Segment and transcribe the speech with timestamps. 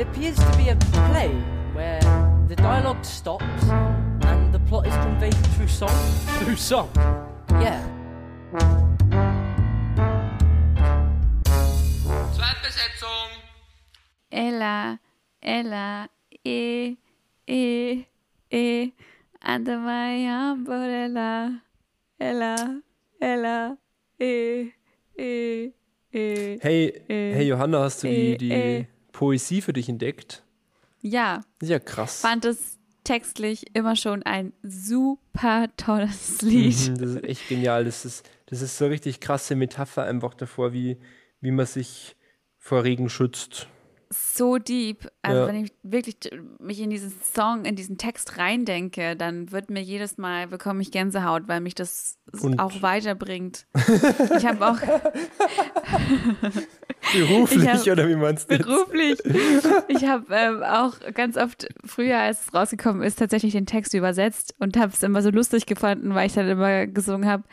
[0.00, 1.28] It appears to be a play
[1.74, 2.00] where
[2.48, 3.44] the dialogue stops
[4.22, 5.92] and the plot is conveyed through song.
[6.40, 6.88] Through song?
[7.60, 7.84] Yeah.
[12.32, 13.44] Zweitbesetzung.
[14.32, 14.98] Ella,
[15.42, 16.08] Ella,
[16.46, 16.96] E,
[17.46, 18.06] E,
[18.50, 18.92] E,
[19.44, 21.60] under my umbrella.
[22.18, 22.80] Ella,
[23.20, 23.76] Ella,
[24.18, 24.72] E,
[25.18, 25.72] E,
[26.10, 26.58] E.
[26.62, 28.86] Hey, Äh, hey Johanna, hast du die, die.
[29.20, 30.42] Poesie für dich entdeckt?
[31.02, 32.22] Ja, ja krass.
[32.22, 36.88] fand es textlich immer schon ein super tolles Lied.
[36.88, 37.84] Mhm, das ist echt genial.
[37.84, 40.96] Das ist, das ist so richtig krasse Metapher einfach davor, wie,
[41.42, 42.16] wie man sich
[42.56, 43.68] vor Regen schützt.
[44.12, 45.08] So deep.
[45.22, 45.46] Also Ja.
[45.46, 46.16] wenn ich wirklich
[46.58, 50.90] mich in diesen Song, in diesen Text reindenke, dann wird mir jedes Mal bekomme ich
[50.90, 53.66] Gänsehaut, weil mich das Und- auch weiterbringt.
[54.36, 54.78] ich habe auch
[57.12, 59.18] Beruflich, Ich hab- oder wie meinst du beruflich,
[59.88, 64.54] ich habe ähm, auch ganz oft früher, als es rausgekommen ist, tatsächlich den Text übersetzt
[64.58, 67.44] und habe es immer so lustig gefunden, weil ich dann immer gesungen habe.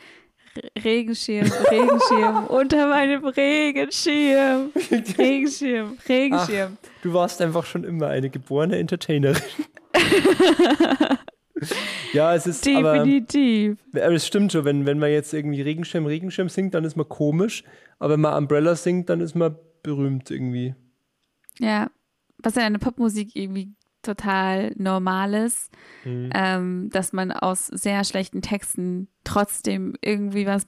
[0.84, 4.72] Regenschirm, Regenschirm, unter meinem Regenschirm,
[5.18, 6.78] Regenschirm, Regenschirm.
[7.02, 9.42] Du warst einfach schon immer eine geborene Entertainerin.
[12.14, 13.78] ja, es ist aber, Definitiv.
[13.94, 17.08] aber es stimmt schon, wenn, wenn man jetzt irgendwie Regenschirm, Regenschirm singt, dann ist man
[17.10, 17.64] komisch,
[18.00, 20.76] aber wenn man Umbrella singt, dann ist man berühmt irgendwie.
[21.60, 21.90] Ja,
[22.38, 23.74] was in einer Popmusik irgendwie
[24.08, 25.72] total normal ist,
[26.06, 26.30] Mhm.
[26.34, 30.66] ähm, dass man aus sehr schlechten Texten trotzdem irgendwie was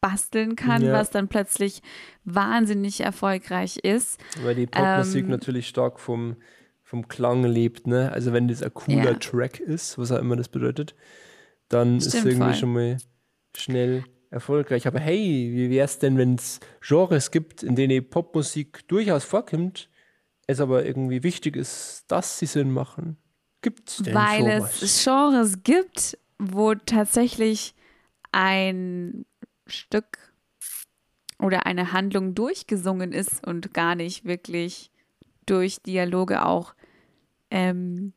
[0.00, 0.92] basteln kann, Ja.
[0.92, 1.80] was dann plötzlich
[2.24, 4.20] wahnsinnig erfolgreich ist.
[4.42, 6.36] Weil die Popmusik Ähm, natürlich stark vom,
[6.82, 8.10] vom Klang lebt, ne?
[8.12, 9.14] Also wenn das ein cooler Ja.
[9.14, 10.96] Track ist, was auch immer das bedeutet,
[11.68, 12.54] dann ist Stimmt irgendwie voll.
[12.54, 12.96] schon mal
[13.56, 14.86] schnell erfolgreich.
[14.88, 19.88] Aber hey, wie wäre es denn, wenn es Genres gibt, in denen Popmusik durchaus vorkommt,
[20.52, 23.16] es aber irgendwie wichtig ist, dass sie Sinn machen?
[23.62, 24.82] Gibt's denn weil sowas?
[24.82, 27.74] es Genres gibt, wo tatsächlich
[28.32, 29.24] ein
[29.66, 30.18] Stück
[31.38, 34.90] oder eine Handlung durchgesungen ist und gar nicht wirklich
[35.46, 36.74] durch Dialoge auch
[37.50, 38.12] ähm,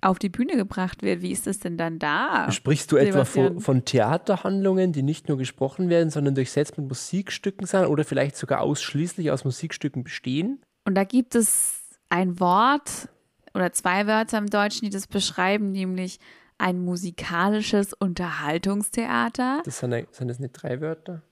[0.00, 1.22] auf die Bühne gebracht wird.
[1.22, 2.50] Wie ist das denn dann da?
[2.50, 7.66] Sprichst du etwa von, von Theaterhandlungen, die nicht nur gesprochen werden, sondern durchsetzt mit Musikstücken
[7.66, 10.62] sind oder vielleicht sogar ausschließlich aus Musikstücken bestehen?
[10.84, 11.79] Und da gibt es
[12.10, 13.08] ein Wort
[13.54, 16.20] oder zwei Wörter im Deutschen, die das beschreiben, nämlich
[16.58, 19.62] ein musikalisches Unterhaltungstheater.
[19.64, 21.22] Das sind, sind das nicht drei Wörter?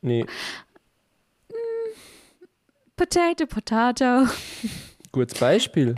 [0.00, 0.24] Nee,
[2.96, 4.26] Potato, Potato.
[5.12, 5.96] gutes Beispiel.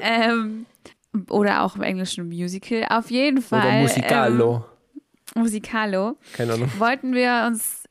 [0.00, 0.66] Ähm,
[1.30, 2.86] oder auch im Englischen Musical.
[2.90, 3.60] Auf jeden Fall.
[3.66, 4.64] Oder Musicalo.
[5.34, 6.18] Ähm, Musicalo.
[6.34, 6.70] Keine Ahnung.
[6.76, 7.84] Wollten wir uns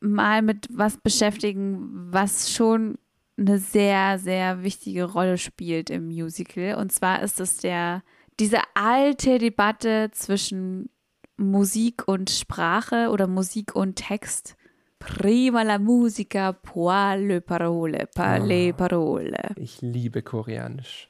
[0.00, 2.96] mal mit was beschäftigen, was schon
[3.38, 6.74] eine sehr, sehr wichtige Rolle spielt im Musical.
[6.74, 8.02] Und zwar ist es der,
[8.40, 10.90] diese alte Debatte zwischen
[11.36, 14.56] Musik und Sprache oder Musik und Text.
[14.98, 19.54] Prima la musica, poi le parole, pa le parole.
[19.54, 21.08] Ich liebe Koreanisch.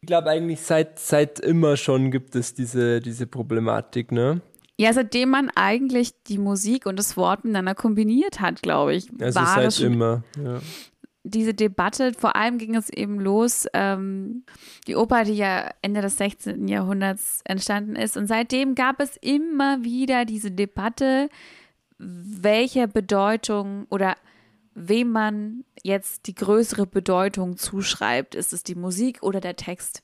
[0.00, 4.40] Ich glaube eigentlich seit, seit immer schon gibt es diese, diese Problematik, ne?
[4.78, 9.40] Ja, seitdem man eigentlich die Musik und das Wort miteinander kombiniert hat, glaube ich, Also
[9.40, 10.22] war seit das schon immer.
[10.42, 10.60] Ja.
[11.30, 12.12] Diese Debatte.
[12.12, 14.44] Vor allem ging es eben los, ähm,
[14.86, 16.68] die Oper, die ja Ende des 16.
[16.68, 18.16] Jahrhunderts entstanden ist.
[18.16, 21.28] Und seitdem gab es immer wieder diese Debatte,
[21.98, 24.16] welche Bedeutung oder
[24.74, 28.34] wem man jetzt die größere Bedeutung zuschreibt.
[28.34, 30.02] Ist es die Musik oder der Text?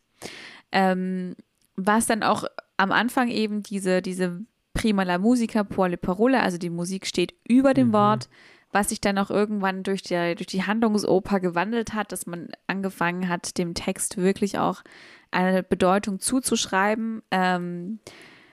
[0.73, 1.37] Ähm,
[1.77, 2.45] was dann auch
[2.77, 4.45] am Anfang eben diese, diese
[4.75, 8.31] Prima la musica por le parole, also die Musik steht über dem Wort,
[8.73, 13.29] was sich dann auch irgendwann durch die, durch die Handlungsoper gewandelt hat, dass man angefangen
[13.29, 14.83] hat, dem Text wirklich auch
[15.31, 17.23] eine Bedeutung zuzuschreiben.
[17.31, 18.01] Ähm,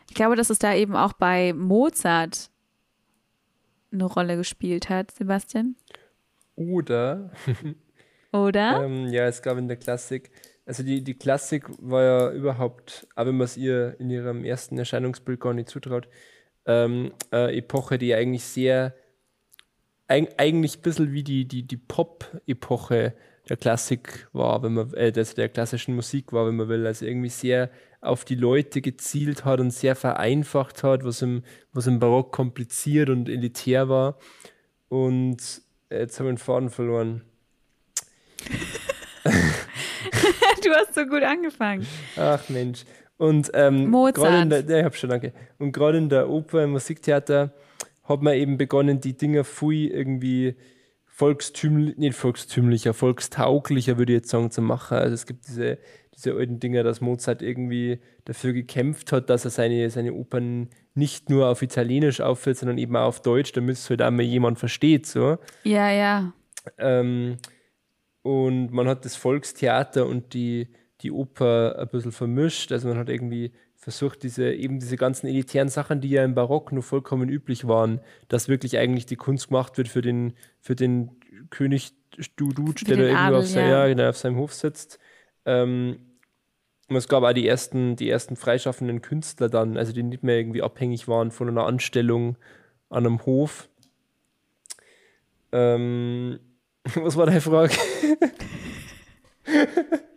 [0.09, 2.49] ich glaube, dass es da eben auch bei Mozart
[3.91, 5.75] eine Rolle gespielt hat, Sebastian.
[6.55, 7.31] Oder,
[8.33, 8.83] Oder?
[8.85, 10.31] ähm, ja, es gab in der Klassik,
[10.65, 14.77] also die, die Klassik war ja überhaupt, auch wenn man es ihr in ihrem ersten
[14.77, 16.09] Erscheinungsbild gar nicht zutraut,
[16.65, 18.93] ähm, eine Epoche, die eigentlich sehr,
[20.09, 23.13] eigentlich ein bisschen wie die, die, die Pop-Epoche
[23.47, 26.85] der Klassik war, wenn man, äh, also der klassischen Musik war, wenn man will.
[26.85, 27.69] Also irgendwie sehr
[28.01, 33.09] auf die Leute gezielt hat und sehr vereinfacht hat, was im, was im Barock kompliziert
[33.09, 34.17] und elitär war.
[34.87, 37.23] Und äh, jetzt habe ich den Faden verloren.
[39.23, 41.85] du hast so gut angefangen.
[42.15, 42.85] Ach Mensch.
[43.17, 44.51] Und ähm, Mozart.
[44.51, 45.33] der, ja, ich hab schon danke.
[45.57, 47.51] Und gerade in der Oper, im Musiktheater
[48.09, 50.55] hat man eben begonnen, die Dinger viel irgendwie
[51.05, 54.97] volkstümlich, nicht volkstümlicher, volkstauglicher, würde ich jetzt sagen, zu machen.
[54.97, 55.77] Also es gibt diese,
[56.15, 61.29] diese alten Dinger, dass Mozart irgendwie dafür gekämpft hat, dass er seine, seine Opern nicht
[61.29, 64.59] nur auf Italienisch aufführt, sondern eben auch auf Deutsch, damit es halt auch mal jemand
[64.59, 65.05] versteht.
[65.05, 65.37] So.
[65.63, 66.33] Ja, ja.
[66.77, 67.37] Ähm,
[68.21, 70.69] und man hat das Volkstheater und die,
[71.01, 72.71] die Oper ein bisschen vermischt.
[72.71, 73.53] Also man hat irgendwie
[73.89, 77.99] versucht, diese, eben diese ganzen elitären Sachen, die ja im Barock nur vollkommen üblich waren,
[78.27, 81.11] dass wirklich eigentlich die Kunst gemacht wird für den, für den
[81.49, 81.93] König
[82.35, 83.85] Dudutsch, der da irgendwo auf, sein, ja.
[83.85, 84.99] ja, genau, auf seinem Hof sitzt.
[85.45, 85.97] Ähm,
[86.89, 90.37] und es gab auch die ersten, die ersten freischaffenden Künstler dann, also die nicht mehr
[90.37, 92.35] irgendwie abhängig waren von einer Anstellung
[92.89, 93.69] an einem Hof.
[95.51, 96.39] Ähm,
[96.95, 97.73] was war deine Frage?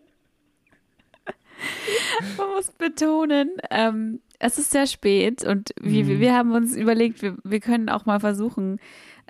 [2.63, 6.21] Muss betonen, ähm, es ist sehr spät und wir, Mhm.
[6.21, 8.79] wir haben uns überlegt, wir, wir können auch mal versuchen,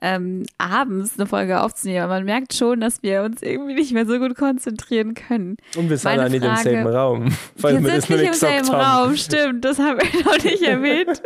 [0.03, 2.03] ähm, abends eine Folge aufzunehmen.
[2.03, 5.57] Aber man merkt schon, dass wir uns irgendwie nicht mehr so gut konzentrieren können.
[5.77, 7.29] Und wir sind Meine auch nicht im selben Raum.
[7.57, 9.05] Falls wir wir das sind nicht im selben haben.
[9.07, 11.23] Raum, stimmt, das haben wir noch nicht erwähnt.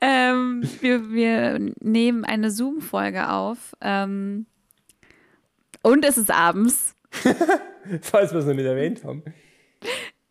[0.00, 4.46] ähm, wir, wir nehmen eine Zoom-Folge auf ähm,
[5.82, 6.94] und es ist abends.
[8.02, 9.22] Falls wir es noch nicht erwähnt haben.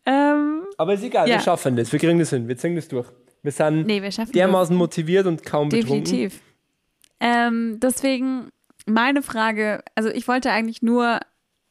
[0.06, 1.36] Ähm, Aber ist egal, Ja.
[1.36, 1.90] wir schaffen das.
[1.92, 2.48] Wir kriegen das hin.
[2.48, 3.06] Wir ziehen das durch.
[3.42, 4.32] Wir sind nee, wir schaffen das.
[4.32, 6.04] dermaßen motiviert und kaum betrunken.
[6.04, 6.40] Definitiv.
[7.20, 8.50] Ähm, deswegen
[8.86, 11.20] meine Frage, also ich wollte eigentlich nur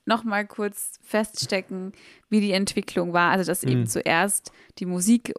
[0.05, 1.93] noch mal kurz feststecken,
[2.29, 3.31] wie die Entwicklung war.
[3.31, 3.69] Also dass Mhm.
[3.71, 5.33] eben zuerst die Musik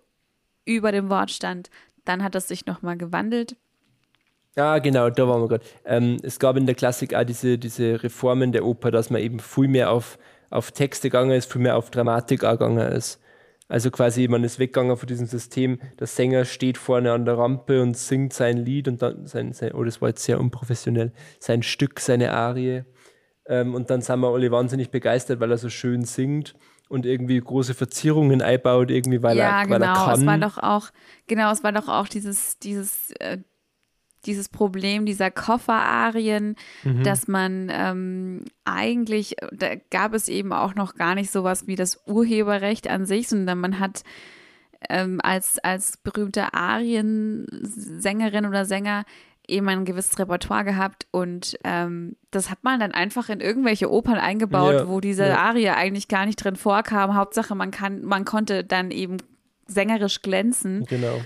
[0.65, 1.71] über dem Wort stand,
[2.05, 3.57] dann hat es sich noch mal gewandelt.
[4.57, 5.65] Ja, genau, da waren wir gerade.
[5.85, 9.39] Ähm, es gab in der Klassik auch diese, diese Reformen der Oper, dass man eben
[9.39, 10.19] viel mehr auf,
[10.51, 13.21] auf Texte gegangen ist, viel mehr auf Dramatik auch gegangen ist.
[13.69, 17.83] Also quasi, man ist weggegangen von diesem System, der Sänger steht vorne an der Rampe
[17.83, 21.63] und singt sein Lied und dann sein, sein oh, das war jetzt sehr unprofessionell, sein
[21.63, 22.85] Stück, seine Arie.
[23.49, 26.55] Ähm, und dann sind wir alle wahnsinnig begeistert, weil er so schön singt
[26.89, 30.05] und irgendwie große Verzierungen einbaut, irgendwie, weil, ja, er, weil er genau.
[30.05, 30.21] kann.
[30.21, 30.91] Es war doch auch,
[31.27, 33.39] genau, es war doch auch dieses, dieses, äh,
[34.27, 37.03] dieses Problem dieser Kofferarien, Mhm.
[37.05, 42.03] dass man ähm, eigentlich, da gab es eben auch noch gar nicht sowas wie das
[42.07, 44.03] Urheberrecht an sich, sondern man hat
[44.91, 49.05] ähm, als, als berühmte Ariensängerin oder Sänger
[49.49, 54.17] eben ein gewisses Repertoire gehabt und ähm, das hat man dann einfach in irgendwelche Opern
[54.19, 55.37] eingebaut, Ja, wo diese ja.
[55.39, 57.15] Arie eigentlich gar nicht drin vorkam.
[57.15, 59.19] Hauptsache, man kann, man konnte dann eben
[59.69, 61.21] sängerisch glänzen Genau.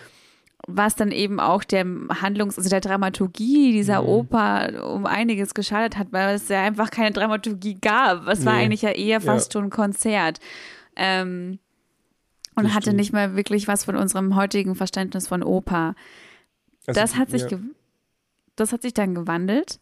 [0.76, 4.08] Was dann eben auch der Handlungs-, also der Dramaturgie dieser Mhm.
[4.08, 8.26] Oper um einiges geschadet hat, weil es ja einfach keine Dramaturgie gab.
[8.28, 8.64] Es war Nee.
[8.64, 10.40] eigentlich ja eher fast schon ein Konzert.
[10.96, 11.58] Ähm,
[12.56, 12.96] und Das hatte stimmt.
[12.98, 15.94] nicht mal wirklich was von unserem heutigen Verständnis von Oper.
[16.86, 17.58] Also, das hat sich, ja.
[18.56, 19.78] das hat sich dann gewandelt.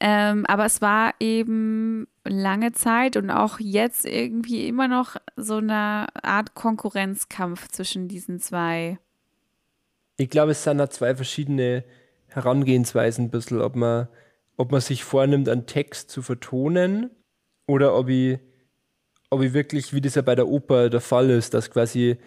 [0.00, 6.06] Ähm, aber es war eben lange Zeit und auch jetzt irgendwie immer noch so eine
[6.22, 8.98] Art Konkurrenzkampf zwischen diesen zwei.
[10.18, 11.84] Ich glaube, es sind da zwei verschiedene
[12.26, 14.08] Herangehensweisen ein bisschen, ob man,
[14.56, 17.10] ob man sich vornimmt, einen Text zu vertonen
[17.66, 18.38] oder ob ich,
[19.30, 22.18] ob ich wirklich, wie das ja bei der Oper der Fall ist, dass quasi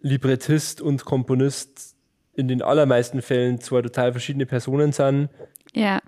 [0.00, 1.96] Librettist und Komponist
[2.34, 5.30] in den allermeisten Fällen zwei total verschiedene Personen sind
[5.74, 6.00] Ja,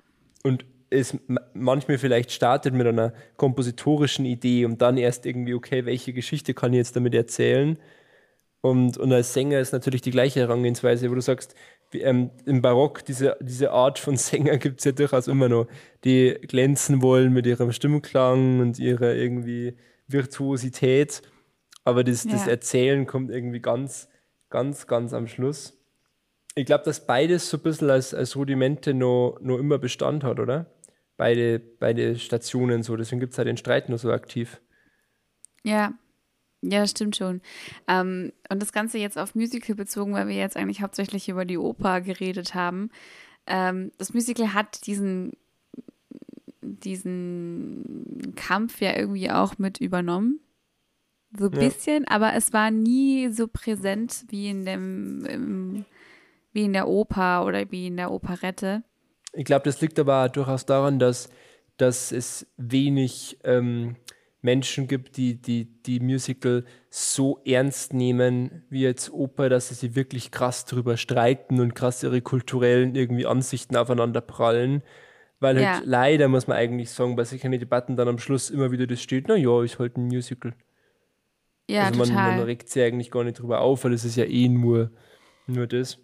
[0.43, 1.17] und es
[1.53, 6.73] manchmal vielleicht startet mit einer kompositorischen Idee und dann erst irgendwie, okay, welche Geschichte kann
[6.73, 7.79] ich jetzt damit erzählen?
[8.65, 11.53] Und, und als Sänger ist natürlich die gleiche Herangehensweise, wo du sagst,
[11.93, 15.67] ähm, im Barock, diese, diese Art von Sänger gibt es ja durchaus immer noch,
[16.03, 19.75] die glänzen wollen mit ihrem Stimmklang und ihrer irgendwie
[20.07, 21.21] Virtuosität.
[21.83, 22.53] Aber das, das Ja.
[22.53, 24.09] Erzählen kommt irgendwie ganz,
[24.49, 25.79] ganz, ganz am Schluss.
[26.55, 30.39] Ich glaube, dass beides so ein bisschen als, als Rudimente noch, noch immer Bestand hat,
[30.39, 30.73] oder?
[31.17, 32.95] Beide, beide Stationen so.
[32.95, 34.59] Deswegen gibt es halt den Streit nur so aktiv.
[35.61, 35.93] Ja,
[36.71, 37.41] ja, stimmt schon.
[37.87, 41.57] Ähm, und das Ganze jetzt auf Musical bezogen, weil wir jetzt eigentlich hauptsächlich über die
[41.57, 42.89] Oper geredet haben.
[43.47, 45.33] Ähm, das Musical hat diesen,
[46.61, 50.39] diesen Kampf ja irgendwie auch mit übernommen.
[51.37, 51.59] So ein Ja.
[51.59, 55.85] bisschen, aber es war nie so präsent wie in dem, im,
[56.53, 58.83] wie in der Oper oder wie in der Operette.
[59.33, 61.29] Ich glaube, das liegt aber durchaus daran, dass,
[61.75, 63.97] dass es wenig ähm,
[64.45, 69.95] Menschen gibt, die, die die Musical so ernst nehmen wie jetzt Oper, dass sie sich
[69.95, 74.83] wirklich krass drüber streiten und krass ihre kulturellen irgendwie Ansichten aufeinander prallen.
[75.41, 75.81] Weil halt Ja.
[75.83, 79.27] leider, muss man eigentlich sagen, bei solchen Debatten dann am Schluss immer wieder das steht,
[79.27, 80.53] na ja, ist halt ein Musical.
[81.69, 82.37] Ja, also man, total.
[82.37, 84.91] man regt sich eigentlich gar nicht drüber auf, weil es ist ja eh nur,
[85.47, 85.97] nur das.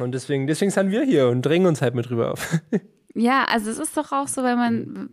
[0.00, 2.60] Und deswegen, deswegen sind wir hier und drängen uns halt mit drüber auf.
[3.14, 5.10] Ja, also es ist doch auch so, wenn man,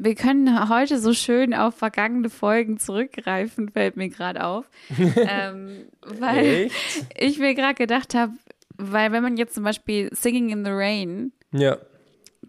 [0.00, 4.70] wir können heute so schön auf vergangene Folgen zurückgreifen, fällt mir gerade auf.
[5.16, 7.06] ähm, weil Echt?
[7.18, 8.32] ich mir gerade gedacht habe,
[8.76, 11.78] weil wenn man jetzt zum Beispiel Singing in the Rain Ja.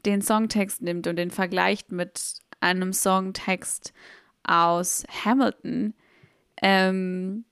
[0.05, 3.93] den Songtext nimmt und den vergleicht mit einem Songtext
[4.43, 5.93] aus Hamilton,
[6.61, 7.45] ähm,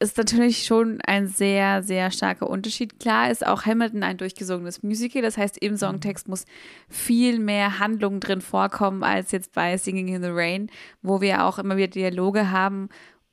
[0.00, 2.98] ist natürlich schon ein sehr, sehr starker Unterschied.
[2.98, 6.44] Klar ist auch Hamilton ein durchgesungenes Musical, das heißt, im Songtext muss
[6.88, 10.70] viel mehr Handlung drin vorkommen als jetzt bei Singing in the Rain,
[11.02, 12.88] wo wir auch immer wieder Dialoge haben,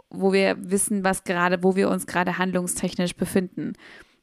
[0.10, 3.74] wo wir wissen, was gerade, wo wir uns gerade handlungstechnisch befinden.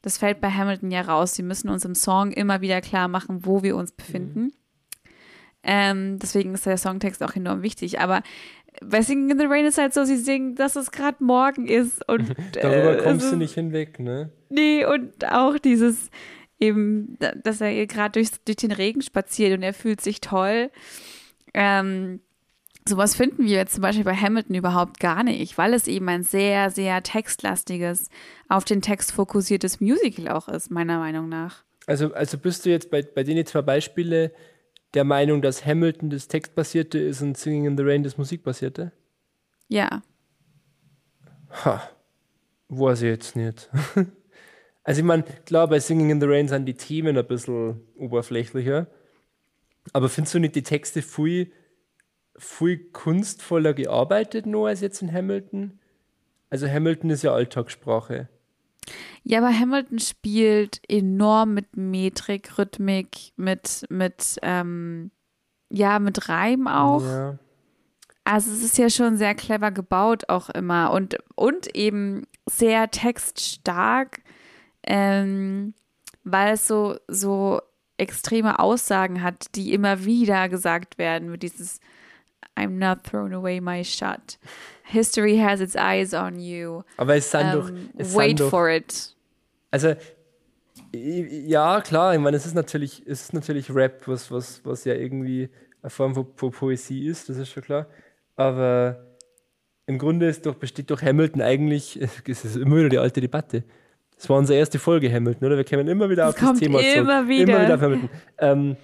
[0.01, 1.33] Das fällt bei Hamilton ja raus.
[1.33, 4.51] Sie müssen uns im Song immer wieder klar machen, wo wir uns befinden.
[5.63, 7.99] Ähm, deswegen ist der Songtext auch enorm wichtig.
[7.99, 8.21] Aber
[8.83, 12.07] bei Singing in the Rain ist halt so, sie singen, dass es gerade morgen ist.
[12.09, 14.31] Und, Darüber äh, kommst es du nicht hinweg, ne?
[14.49, 16.09] Nee, und auch dieses
[16.59, 20.69] eben, da- dass er gerade durch, durch den Regen spaziert und er fühlt sich toll.
[21.53, 22.19] Ähm,
[22.87, 26.23] sowas finden wir jetzt zum Beispiel bei Hamilton überhaupt gar nicht, weil es eben ein
[26.23, 28.09] sehr, sehr textlastiges,
[28.47, 31.63] auf den Text fokussiertes Musical auch ist, meiner Meinung nach.
[31.87, 34.31] Also, also bist du jetzt bei, bei den zwei Beispiele
[34.93, 38.91] der Meinung, dass Hamilton das Textbasierte ist und Singing in the Rain das Musikbasierte?
[39.67, 40.01] Ja.
[41.63, 41.89] Ha,
[42.69, 43.69] weiß ich jetzt nicht.
[44.83, 48.87] also ich meine, klar, bei Singing in the Rain sind die Themen ein bisschen oberflächlicher,
[49.93, 51.51] aber findest du nicht die Texte viel,
[52.37, 55.79] viel kunstvoller gearbeitet nur als jetzt in Hamilton?
[56.49, 58.29] Also Hamilton ist ja Alltagssprache.
[59.23, 65.11] Ja, aber Hamilton spielt enorm mit Metrik, Rhythmik, mit, mit, ähm,
[65.69, 67.03] ja, mit Reim auch.
[67.03, 67.39] Ja.
[68.23, 74.21] Also es ist ja schon sehr clever gebaut auch immer und, und eben sehr textstark,
[74.83, 75.75] ähm,
[76.23, 77.61] weil es so, so
[77.97, 81.79] extreme Aussagen hat, die immer wieder gesagt werden mit dieses
[82.57, 84.37] I'm not throwing away my shot.
[84.83, 86.83] History has its eyes on you.
[86.97, 89.15] Aber es sind doch, Ähm, es wait sind doch for it.
[89.71, 89.95] Also,
[90.93, 94.93] ja, klar, ich meine, es ist natürlich, es ist natürlich Rap, was, was, was ja
[94.93, 95.49] irgendwie
[95.81, 97.87] eine Form von, von Poesie ist, das ist schon klar.
[98.35, 99.05] Aber
[99.87, 103.63] im Grunde ist doch, besteht doch Hamilton eigentlich, es ist immer wieder die alte Debatte.
[104.17, 105.57] Das war unsere erste Folge Hamilton, oder?
[105.57, 106.95] Wir kommen immer wieder Das auf das kommt Thema zurück.
[106.95, 107.53] immer wieder.
[107.53, 108.09] Immer wieder auf Hamilton.
[108.37, 108.75] Ähm, äh,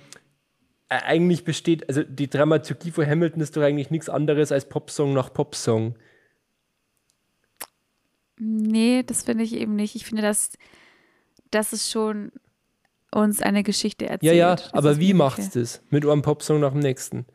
[0.91, 5.31] eigentlich besteht, also die Dramaturgie von Hamilton ist doch eigentlich nichts anderes als Popsong nach
[5.33, 5.95] Popsong.
[8.39, 9.95] Nee, das finde ich eben nicht.
[9.95, 10.51] Ich finde, dass
[11.51, 12.31] das ist schon
[13.11, 14.35] uns eine Geschichte Ja, erzählt.
[14.35, 15.17] ja, Das aber wie Musical.
[15.17, 15.81] macht's das?
[15.89, 17.25] Mit einem Popsong nach dem nächsten.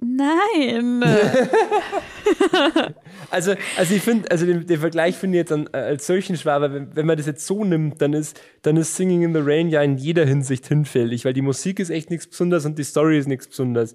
[0.00, 1.02] Nein.
[3.30, 6.36] Also, also ich finde, also den, den Vergleich finde ich jetzt an, äh, als solchen
[6.36, 9.32] schwer, aber wenn, wenn man das jetzt so nimmt, dann ist, dann ist Singing in
[9.32, 12.78] the Rain ja in jeder Hinsicht hinfällig, weil die Musik ist echt nichts Besonderes und
[12.78, 13.94] die Story ist nichts Besonderes.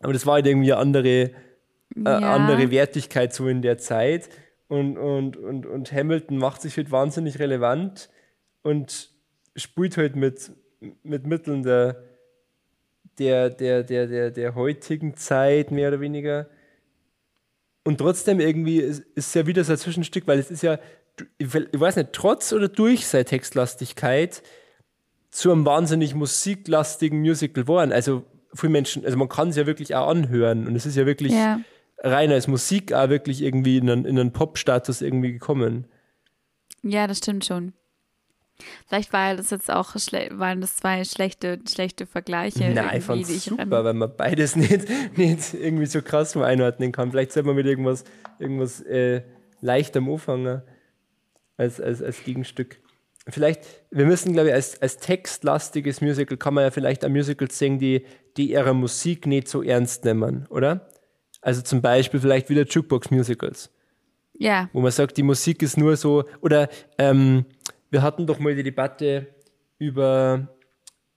[0.00, 1.30] Aber das war halt irgendwie eine andere, äh,
[1.96, 2.18] Ja.
[2.20, 4.30] andere Wertigkeit so in der Zeit.
[4.68, 8.08] Und, und, und, und Hamilton macht sich halt wahnsinnig relevant
[8.62, 9.10] und
[9.56, 10.52] spielt halt mit,
[11.02, 12.02] mit Mitteln der,
[13.18, 16.48] der, der, der, der, der heutigen Zeit, mehr oder weniger.
[17.84, 20.78] Und trotzdem irgendwie ist ist es ja wieder so ein Zwischenstück, weil es ist ja,
[21.38, 24.42] ich weiß nicht, trotz oder durch seine Textlastigkeit
[25.30, 27.92] zu einem wahnsinnig musiklastigen Musical geworden.
[27.92, 31.06] Also viele Menschen, also man kann es ja wirklich auch anhören und es ist ja
[31.06, 31.60] wirklich Ja.
[31.98, 35.86] rein als Musik auch wirklich irgendwie in einen, in einen Pop-Status irgendwie gekommen.
[36.82, 37.72] Ja, das stimmt schon.
[38.88, 42.70] Vielleicht war das jetzt auch waren das zwei schlechte, schlechte Vergleiche.
[42.70, 44.86] Nein, ich die ich super, ran- weil man beides nicht,
[45.16, 47.10] nicht irgendwie so krass mal einordnen kann.
[47.10, 48.04] Vielleicht sollte man mit irgendwas,
[48.38, 49.22] irgendwas äh,
[49.60, 50.62] leichtem anfangen
[51.56, 52.78] als, als, als Gegenstück.
[53.28, 57.50] Vielleicht, wir müssen, glaube ich, als, als textlastiges Musical kann man ja vielleicht ein Musical
[57.50, 58.04] singen, die,
[58.36, 60.88] die ihre Musik nicht so ernst nehmen, oder?
[61.40, 63.70] Also zum Beispiel vielleicht wieder Jukebox-Musicals
[64.38, 67.44] Ja, wo man sagt, die Musik ist nur so, oder ähm,
[67.96, 69.26] wir hatten doch mal die Debatte
[69.78, 70.48] über,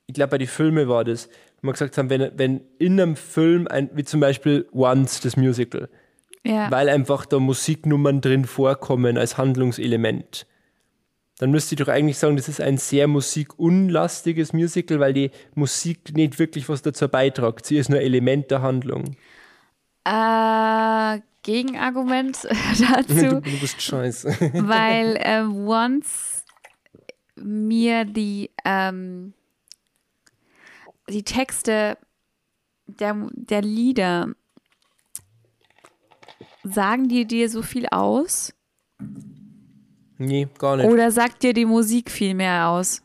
[0.08, 1.28] ich glaube bei den Filmen war das,
[1.62, 5.36] wo wir gesagt haben, wenn, wenn in einem Film, ein, wie zum Beispiel Once, das
[5.36, 5.90] Musical,
[6.46, 6.72] ja.
[6.72, 10.48] weil einfach da Musiknummern drin vorkommen als Handlungselement,
[11.40, 16.16] dann müsste ich doch eigentlich sagen, das ist ein sehr musikunlastiges Musical, weil die Musik
[16.16, 17.66] nicht wirklich was dazu beiträgt.
[17.66, 19.18] Sie ist nur Element der Handlung.
[20.06, 24.30] Äh, Gegenargument Du, dazu, du bist scheiße.
[24.54, 26.39] weil äh, once
[27.42, 29.34] mir die, ähm,
[31.10, 31.98] die Texte
[32.88, 34.30] der, der Lieder
[36.64, 38.54] sagen die dir so viel aus?
[40.18, 40.86] Nee, gar nicht.
[40.88, 43.02] Oder sagt dir die Musik viel mehr aus?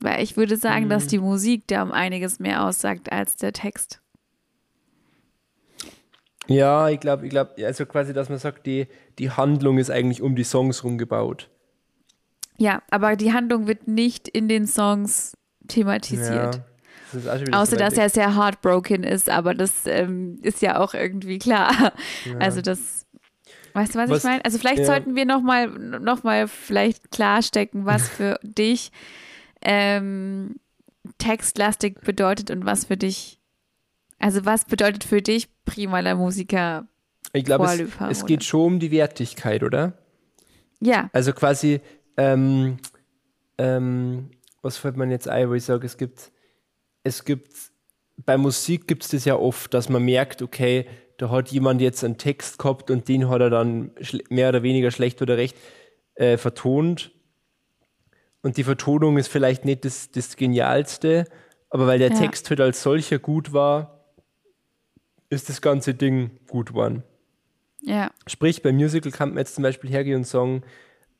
[0.00, 1.08] Weil ich würde sagen, dass Mhm.
[1.08, 4.00] die Musik da um einiges mehr aussagt als der Text.
[6.50, 8.86] Ja, ich glaube, ich glaube, also quasi, dass man sagt, die,
[9.18, 11.48] die Handlung ist eigentlich um die Songs rumgebaut.
[12.58, 15.36] Ja, aber die Handlung wird nicht in den Songs
[15.68, 16.56] thematisiert.
[16.56, 16.64] Ja,
[17.12, 21.38] das Außer, so dass er sehr heartbroken ist, aber das ähm, ist ja auch irgendwie
[21.38, 21.92] klar.
[22.38, 23.06] Also das,
[23.72, 24.44] weißt du, was, Was- ich meine?
[24.44, 24.84] Also vielleicht ja.
[24.84, 28.92] sollten wir nochmal noch mal vielleicht klarstecken, was für dich
[29.62, 30.56] ähm,
[31.18, 33.39] textlastig bedeutet und was für dich,
[34.20, 36.86] also was bedeutet für dich primaler Musiker?
[37.32, 39.94] Ich glaube, es, es geht schon um die Wertigkeit, oder?
[40.80, 41.80] Ja, Also quasi,
[42.16, 42.78] ähm,
[43.58, 44.30] ähm,
[44.62, 46.32] was fällt man jetzt ein, wo ich sage, es gibt,
[47.02, 47.52] es gibt,
[48.16, 50.86] bei Musik gibt es das ja oft, dass man merkt, okay,
[51.18, 53.90] da hat jemand jetzt einen Text gehabt und den hat er dann
[54.30, 55.56] mehr oder weniger schlecht oder recht
[56.14, 57.12] äh, vertont.
[58.42, 61.26] Und die Vertonung ist vielleicht nicht das, das Genialste,
[61.68, 62.18] aber weil der Ja.
[62.18, 63.99] Text halt als solcher gut war,
[65.30, 67.02] ist das ganze Ding gut geworden.
[67.80, 70.62] ja, Sprich, beim Musical kann man jetzt zum Beispiel hergehen und sagen,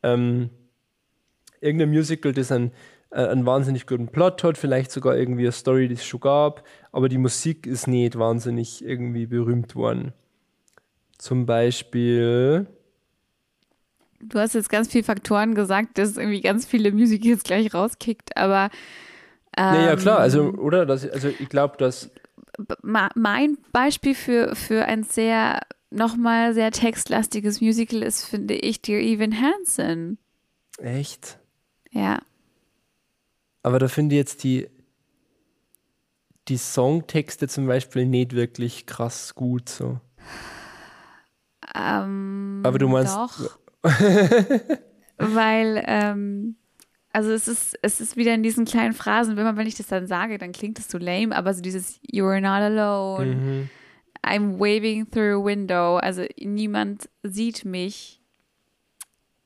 [0.02, 0.50] ähm,
[1.60, 2.72] irgendein Musical, das einen,
[3.10, 6.66] äh, einen wahnsinnig guten Plot hat, vielleicht sogar irgendwie eine Story, die es schon gab,
[6.92, 10.12] aber die Musik ist nicht wahnsinnig irgendwie berühmt worden.
[11.16, 12.66] Zum Beispiel,
[14.20, 18.70] du hast jetzt ganz viele Faktoren gesagt, dass irgendwie ganz viele Musicals gleich rauskickt, aber
[19.56, 20.86] ähm, ja, ja klar, also, oder?
[20.86, 22.10] Das, also ich glaube, dass,
[22.82, 29.40] mein Beispiel für, für ein sehr, nochmal sehr textlastiges Musical ist, finde ich, Dear Evan
[29.40, 30.18] Hansen.
[30.78, 31.38] echt,
[31.90, 32.20] Ja.
[33.62, 34.68] aber da finde ich jetzt die,
[36.48, 40.00] die Songtexte zum Beispiel nicht wirklich krass gut so.
[41.74, 43.58] Ähm, Aber du meinst, Doch.
[45.18, 46.56] Weil, ähm,
[47.12, 49.86] also es ist, es ist wieder in diesen kleinen Phrasen, wenn man, wenn ich das
[49.88, 53.70] dann sage, dann klingt das so lame, aber so dieses You're not alone, Mhm.
[54.22, 58.20] I'm waving through a window, also niemand sieht mich.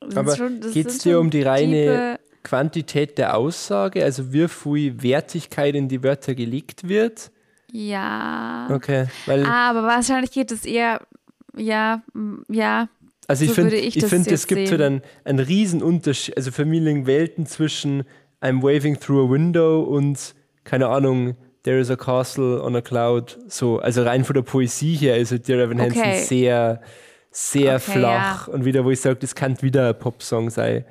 [0.01, 0.35] Das Aber
[0.71, 6.03] geht's sind dir um die reine- Quantität der Aussage, also wie viel Wertigkeit in die
[6.03, 7.31] Wörter gelegt wird.
[7.71, 8.67] Ja.
[8.71, 11.01] Okay, weil Ah, aber wahrscheinlich geht es eher,
[11.57, 12.03] ja,
[12.47, 12.87] ja,
[13.27, 14.81] also ich so finde, ich ich das finde, es gibt so sehen.
[14.81, 18.03] einen, einen riesen Unterschied, also für mich liegen Welten zwischen
[18.41, 23.39] I'm waving through a window und keine Ahnung, There is a castle on a cloud.
[23.47, 26.19] So, also rein von der Poesie her ist halt Dear Evan Hansen Okay.
[26.19, 26.79] sehr,
[27.31, 30.85] sehr Okay, flach und wieder, wo ich sage, das kann wieder ein Popsong sein.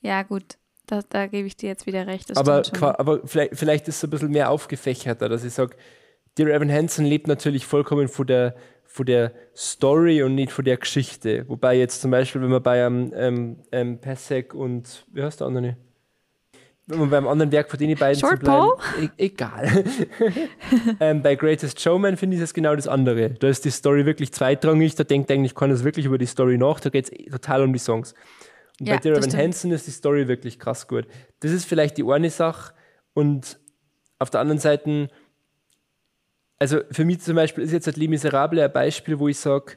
[0.00, 0.56] ja, gut.
[0.88, 2.36] Da, da gebe ich dir jetzt wieder recht.
[2.36, 5.74] Aber, aber vielleicht, vielleicht ist es ein bisschen mehr aufgefächerter, dass ich sage,
[6.38, 10.76] Dear Evan Hansen lebt natürlich vollkommen von der, von der Story und nicht von der
[10.76, 11.48] Geschichte.
[11.48, 15.46] Wobei jetzt zum Beispiel, wenn man bei einem ähm, ähm, Pasek und, wie heißt der
[15.46, 15.76] andere?
[16.88, 18.70] Wenn man beim anderen Werk von denen beiden Short zu bleiben,
[19.00, 19.84] e egal.
[21.00, 23.30] ähm, bei Greatest Showman finde ich das genau das andere.
[23.30, 26.78] Da ist die Story wirklich zweitrangig, da denkt eigentlich keiner wirklich über die Story nach,
[26.78, 28.14] da geht es total um die Songs.
[28.78, 29.36] Und Ja, bei Dear Evan.
[29.36, 31.06] Hansen ist die Story wirklich krass gut.
[31.40, 32.74] Das ist vielleicht die eine Sache
[33.14, 33.58] und
[34.18, 35.08] auf der anderen Seite,
[36.58, 39.74] also für mich zum Beispiel ist jetzt halt Les Miserables ein Beispiel, wo ich sage,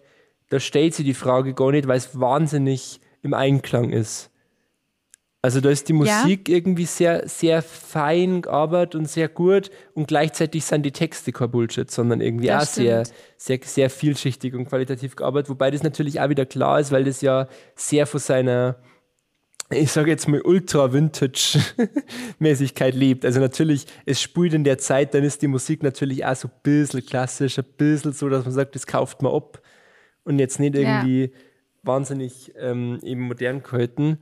[0.50, 4.32] da stellt sich die Frage gar nicht, weil es wahnsinnig im Einklang ist.
[5.42, 6.22] Also da ist die Ja.
[6.22, 11.50] Musik irgendwie sehr, sehr fein gearbeitet und sehr gut und gleichzeitig sind die Texte kein
[11.50, 13.04] Bullshit, sondern irgendwie Das auch sehr,
[13.38, 17.22] sehr, sehr vielschichtig und qualitativ gearbeitet, wobei das natürlich auch wieder klar ist, weil das
[17.22, 18.76] ja sehr von seiner,
[19.72, 23.26] ich sage jetzt mal, Ultra-Vintage-Mäßigkeit lebt.
[23.26, 26.54] Also natürlich, es spielt in der Zeit, dann ist die Musik natürlich auch so ein
[26.64, 29.62] bisschen klassisch, ein bisschen so, dass man sagt, das kauft man ab
[30.24, 30.82] und jetzt nicht Ja.
[30.82, 31.34] irgendwie
[31.84, 34.20] wahnsinnig ähm, eben modern gehalten.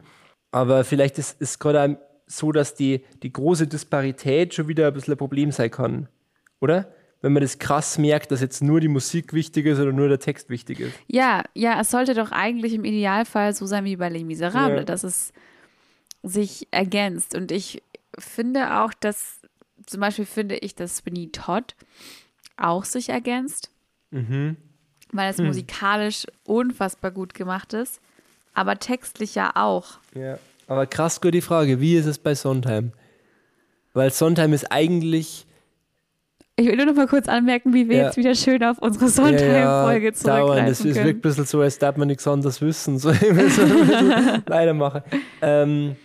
[0.51, 5.13] Aber vielleicht ist es gerade so, dass die, die große Disparität schon wieder ein bisschen
[5.13, 6.09] ein Problem sein kann,
[6.59, 6.91] oder?
[7.21, 10.19] Wenn man das krass merkt, dass jetzt nur die Musik wichtig ist oder nur der
[10.19, 10.93] Text wichtig ist.
[11.07, 14.83] Ja, ja, es sollte doch eigentlich im Idealfall so sein wie bei Les Miserables, Ja.
[14.85, 15.33] dass es
[16.21, 17.33] sich ergänzt.
[17.35, 17.81] Und ich
[18.19, 19.41] finde auch, dass,
[19.87, 21.75] zum Beispiel finde ich, dass Sweeney Todd
[22.55, 23.71] auch sich ergänzt,
[24.11, 24.55] Mhm.
[25.11, 25.39] weil Hm.
[25.39, 27.99] es musikalisch unfassbar gut gemacht ist,
[28.53, 29.97] aber textlich ja auch.
[30.13, 30.37] Ja.
[30.67, 32.91] Aber krass gut die Frage, wie ist es bei Sondheim?
[33.93, 35.46] Weil Sondheim ist eigentlich
[36.59, 38.05] Ich will nur noch mal kurz anmerken, wie wir Ja.
[38.05, 40.65] jetzt wieder schön auf unsere Sondheim-Folge dauern.
[40.65, 41.09] Es, zurückgreifen es wirkt können.
[41.09, 42.97] ein bisschen so, als darf man nichts anderes wissen.
[42.97, 43.69] So, bisschen
[44.47, 45.03] weitermachen.
[45.41, 45.95] Ähm,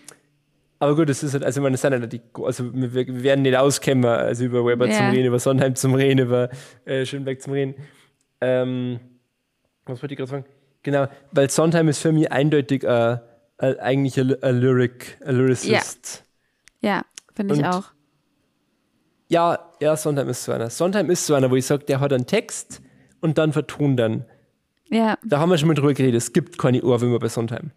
[0.78, 3.22] aber gut, es ist halt, also ich meine, es sind halt die, also wir, wir
[3.22, 5.10] werden nicht auskennen, also über Weber zum Ja.
[5.10, 6.50] Reden, über Sondheim zum Reden, über
[6.84, 7.74] äh, Schönberg zum Reden.
[8.42, 9.00] Ähm,
[9.86, 10.44] was wollte ich gerade sagen?
[10.82, 13.12] Genau, weil Sondheim ist für mich eindeutig äh,
[13.58, 16.24] äh, eigentlich ein, Lyric, ein Lyricist.
[16.82, 17.02] Ja,
[17.34, 17.84] Finde ich Und- auch.
[19.32, 20.68] Ja, ja, Sondheim ist so einer.
[20.68, 22.82] Sondheim ist so einer, wo ich sage, der hat einen Text
[23.20, 24.24] und dann vertont dann.
[24.90, 26.18] Ja, Da haben wir schon mal drüber geredet.
[26.20, 27.70] Es gibt keine Ohrwürmer bei Sondheim.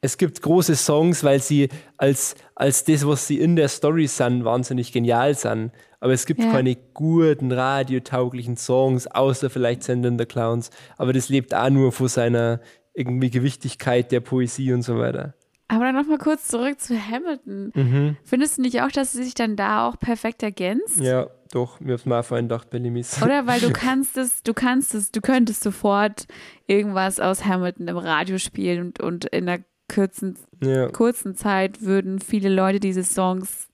[0.00, 4.44] Es gibt große Songs, weil sie als, als das, was sie in der Story sind,
[4.44, 5.70] wahnsinnig genial sind.
[6.00, 6.50] Aber es gibt Ja.
[6.50, 10.70] keine guten, radiotauglichen Songs, außer vielleicht Senden der Clowns.
[10.96, 12.60] Aber das lebt auch nur von seiner
[12.94, 15.34] irgendwie Gewichtigkeit der Poesie und so weiter.
[15.68, 18.16] Aber dann nochmal kurz zurück zu Hamilton.
[18.24, 21.00] Findest du nicht auch, dass sie sich dann da auch perfekt ergänzt?
[21.00, 23.22] Ja, doch, mir hab's mal vorhin gedacht bei Limis.
[23.22, 26.26] Oder weil du kannst es, du kannst es, du könntest sofort
[26.66, 30.88] irgendwas aus Hamilton im Radio spielen und, und in einer kurzen, Ja.
[30.88, 33.68] kurzen Zeit würden viele Leute diese Songs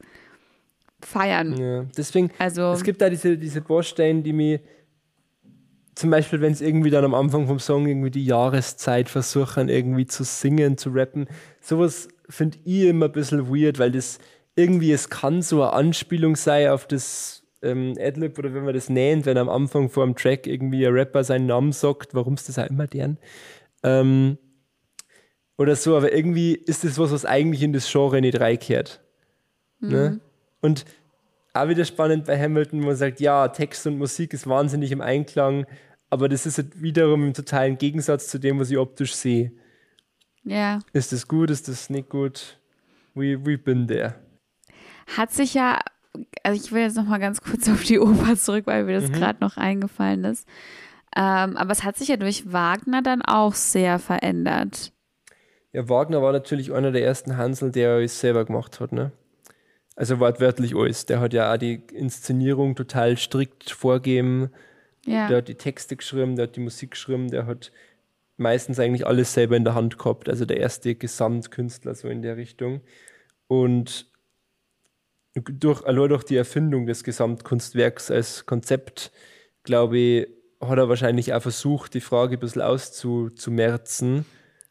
[1.03, 1.57] feiern.
[1.57, 4.61] Ja, deswegen, Also, es gibt da diese, diese Bausteine, die mir
[5.95, 10.07] zum Beispiel, wenn es irgendwie dann am Anfang vom Song irgendwie die Jahreszeit versuchen, irgendwie
[10.07, 11.27] zu singen, zu rappen,
[11.61, 14.19] sowas finde ich immer ein bisschen weird, weil das
[14.57, 18.89] irgendwie, es kann so eine Anspielung sein auf das ähm, Adlib oder wenn man das
[18.89, 22.49] nennt, wenn am Anfang vor dem Track irgendwie ein Rapper seinen Namen sagt, warum ist
[22.49, 23.19] das auch immer deren?
[23.83, 24.39] Ähm,
[25.59, 29.03] oder so, aber irgendwie ist das was, was eigentlich in das Genre nicht reingehört.
[29.81, 30.21] Ne?
[30.61, 30.85] Und
[31.53, 35.01] auch wieder spannend bei Hamilton, wo man sagt, ja, Text und Musik ist wahnsinnig im
[35.01, 35.67] Einklang,
[36.09, 39.53] aber das ist halt wiederum im totalen Gegensatz zu dem, was ich optisch sehe.
[40.45, 40.81] ja.
[40.93, 42.59] Ist das gut, ist das nicht gut?
[43.15, 44.15] We, we been there.
[45.17, 45.81] Hat sich ja,
[46.45, 49.41] also ich will jetzt nochmal ganz kurz auf die Oper zurück, weil mir das gerade
[49.41, 50.47] noch eingefallen ist.
[51.17, 54.93] Ähm, aber es hat sich ja durch Wagner dann auch sehr verändert.
[55.73, 59.13] Ja, Wagner war natürlich einer der ersten Hansel, der alles selber gemacht hat, ne?
[60.01, 61.05] Also wortwörtlich alles.
[61.05, 64.49] Der hat ja auch die Inszenierung total strikt vorgegeben.
[65.05, 65.29] Ja.
[65.29, 67.71] Der hat die Texte geschrieben, der hat die Musik geschrieben, der hat
[68.39, 70.31] meistens eigentlich alles selber in der Hand gehabt.
[70.31, 72.81] Also der erste Gesamtkünstler so in der Richtung.
[73.47, 74.11] Und
[75.35, 79.13] durch, allein durch die Erfindung des Gesamtkunstwerks als Konzept,
[79.65, 80.29] glaube ich,
[80.63, 84.25] hat er wahrscheinlich auch versucht, die Frage ein bisschen auszumerzen.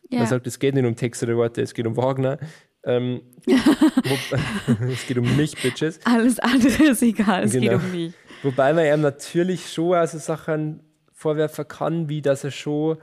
[0.10, 0.18] ja.
[0.18, 2.40] Man sagt, es geht nicht um Texte oder Worte, es geht um Wagner.
[2.84, 3.22] Ähm,
[4.92, 6.00] es geht um mich, Bitches.
[6.06, 7.76] Alles andere ist egal, es geht Genau.
[7.76, 8.14] um mich.
[8.44, 10.82] Wobei man ihm natürlich schon also Sachen
[11.14, 12.98] vorwerfen kann, wie dass er schon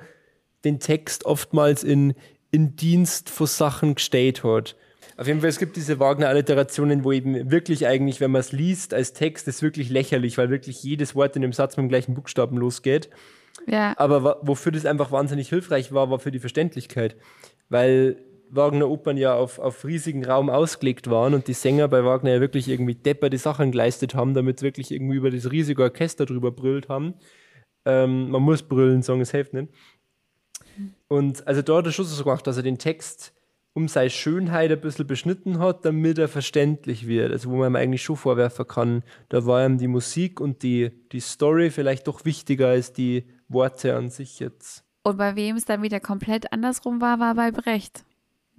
[0.64, 2.14] den Text oftmals in,
[2.50, 4.76] in Dienst von Sachen gestellt hat.
[5.18, 8.92] Auf jeden Fall, es gibt diese Wagner-Alliterationen, wo eben wirklich eigentlich, wenn man es liest
[8.92, 12.14] als Text, ist wirklich lächerlich, weil wirklich jedes Wort in dem Satz mit dem gleichen
[12.14, 13.08] Buchstaben losgeht.
[13.66, 17.16] Ja, Aber wofür das einfach wahnsinnig hilfreich war, war für die Verständlichkeit.
[17.70, 18.16] Weil
[18.50, 22.68] Wagner-Opern ja auf, auf riesigen Raum ausgelegt waren und die Sänger bei Wagner ja wirklich
[22.68, 26.88] irgendwie depperte Sachen geleistet haben, damit sie wirklich irgendwie über das riesige Orchester drüber brüllt
[26.88, 27.14] haben.
[27.84, 29.72] Ähm, man muss brüllen, sagen, es hilft nicht.
[31.08, 33.32] Und also da hat er schon so gemacht, dass er den Text
[33.72, 37.30] um seine Schönheit ein bisschen beschnitten hat, damit er verständlich wird.
[37.30, 40.90] Also wo man ihm eigentlich schon vorwerfen kann, da war ihm die Musik und die,
[41.12, 44.82] die Story vielleicht doch wichtiger als die Worte an sich jetzt.
[45.04, 48.04] und bei wem es dann wieder komplett andersrum war, war bei Brecht.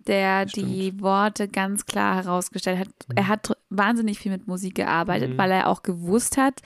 [0.07, 2.87] Der die Worte ganz klar herausgestellt hat.
[3.15, 5.37] Er hat wahnsinnig viel mit Musik gearbeitet, Mhm.
[5.37, 6.61] weil er auch gewusst hat,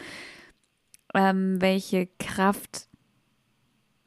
[1.14, 2.88] ähm, welche Kraft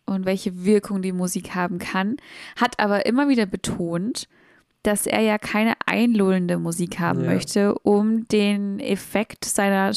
[0.07, 2.16] und welche Wirkung die Musik haben kann,
[2.57, 4.29] hat aber immer wieder betont,
[4.83, 7.33] dass er ja keine einlullende Musik haben Ja.
[7.33, 9.92] möchte, um den Effekt seiner,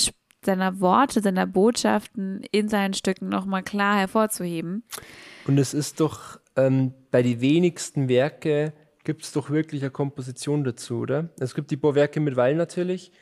[0.46, 4.84] seiner Worte, seiner Botschaften in seinen Stücken nochmal klar hervorzuheben.
[5.46, 8.74] Und es ist doch ähm, bei den wenigsten Werke
[9.08, 11.30] gibt es doch wirklich eine Komposition dazu, oder?
[11.40, 13.14] Es gibt die paar Werke mit Weil natürlich,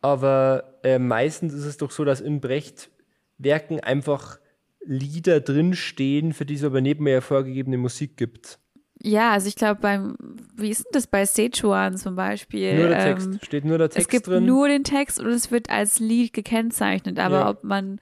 [0.00, 2.90] aber äh, meistens ist es doch so, dass in Brecht
[3.36, 4.38] Werken einfach
[4.80, 8.58] Lieder drinstehen, für die es aber mehr vorgegebene Musik gibt.
[9.02, 10.16] Ja, also ich glaube beim,
[10.56, 12.74] wie ist denn das bei Sichuan zum Beispiel?
[12.78, 13.44] Nur der Ähm, Text.
[13.44, 14.46] Steht nur der Text es gibt drin.
[14.46, 17.50] nur den Text und es wird als Lied gekennzeichnet, aber Ja.
[17.50, 18.00] ob man,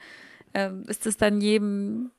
[0.54, 2.12] ähm, ist es dann jedem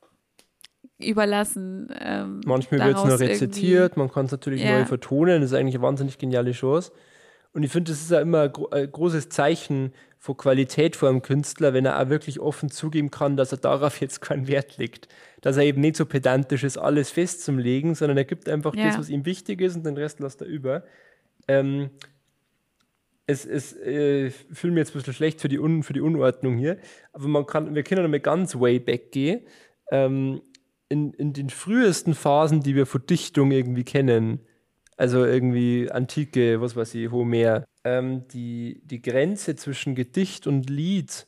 [1.00, 1.90] überlassen?
[2.00, 4.80] Ähm, Manchmal wird es nur rezitiert, man kann es natürlich Ja.
[4.80, 6.92] neu vertonen, das ist eigentlich eine wahnsinnig geniale Chance.
[7.54, 11.08] Und ich finde, das ist ja immer ein, gro ein großes Zeichen von Qualität vor
[11.10, 14.78] einem Künstler, wenn er auch wirklich offen zugeben kann, dass er darauf jetzt keinen Wert
[14.78, 15.08] legt.
[15.42, 18.86] Dass er eben nicht so pedantisch ist, alles festzulegen, sondern er gibt einfach Ja.
[18.88, 20.84] das, was ihm wichtig ist und den Rest lässt er über.
[21.48, 21.92] Ähm,
[23.28, 26.58] es es äh, fühle mir jetzt ein bisschen schlecht für die, Un für die Unordnung
[26.58, 26.78] hier,
[27.14, 29.42] aber man kann, wir können nochmal ganz way back gehen.
[29.92, 30.42] Ähm,
[30.90, 34.40] in, in den frühesten Phasen, die wir von Dichtung irgendwie kennen,
[34.98, 41.28] also irgendwie Antike, was weiß ich, Homer, ähm, die, die Grenze zwischen Gedicht und Lied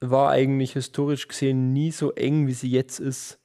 [0.00, 3.38] war eigentlich historisch gesehen nie so eng, wie sie jetzt ist.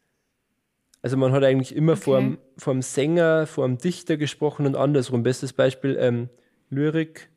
[1.02, 2.02] Also man hat eigentlich immer Okay.
[2.02, 5.24] vorm, vorm Sänger, vorm Dichter gesprochen und andersrum.
[5.24, 6.30] Bestes Beispiel ähm,
[6.70, 7.30] Lyrik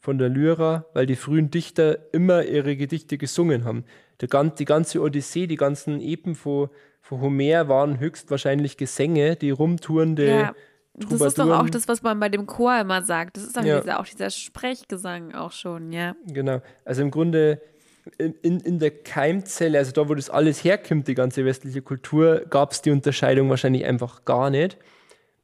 [0.00, 3.84] von der Lyra, weil die frühen Dichter immer ihre Gedichte gesungen haben.
[4.20, 6.68] Der, die ganze Odyssee, die ganzen Epen von,
[7.08, 10.54] von Homer waren höchstwahrscheinlich Gesänge, die rumtourende Ja.
[10.98, 13.36] Das ist doch auch das, was man bei dem Chor immer sagt.
[13.36, 13.80] Das ist doch Ja.
[13.80, 16.16] dieser, auch dieser Sprechgesang auch schon, ja.
[16.26, 16.62] Genau.
[16.86, 17.60] Also im Grunde
[18.18, 22.72] in, in, der Keimzelle, also da, wo das alles herkommt, die ganze westliche Kultur, gab
[22.72, 24.78] es die Unterscheidung wahrscheinlich einfach gar nicht.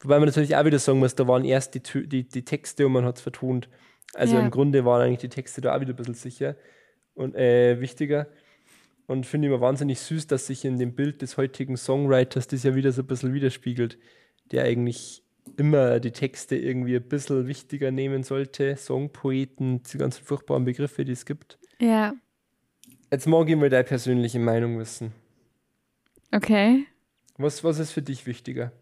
[0.00, 2.92] Wobei man natürlich auch wieder sagen muss, da waren erst die, die, die Texte und
[2.92, 3.68] man hat es vertont.
[4.14, 4.40] Also Ja.
[4.40, 6.56] im Grunde waren eigentlich die Texte da auch wieder ein bisschen sicher
[7.14, 8.26] und äh, wichtiger.
[9.12, 12.62] Und finde ich immer wahnsinnig süß, dass sich in dem Bild des heutigen Songwriters das
[12.62, 13.98] ja wieder so ein bisschen widerspiegelt,
[14.52, 15.22] der eigentlich
[15.58, 18.74] immer die Texte irgendwie ein bisschen wichtiger nehmen sollte.
[18.74, 21.58] Songpoeten, die ganzen furchtbaren Begriffe, die es gibt.
[21.78, 22.14] Ja,
[23.10, 25.12] Jetzt mag ich mal deine persönliche Meinung wissen.
[26.34, 26.86] okay.
[27.36, 28.72] Was, was ist für dich wichtiger?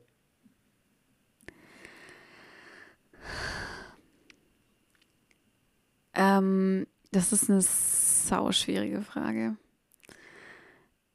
[6.14, 9.56] Ähm, das ist eine sau schwierige Frage.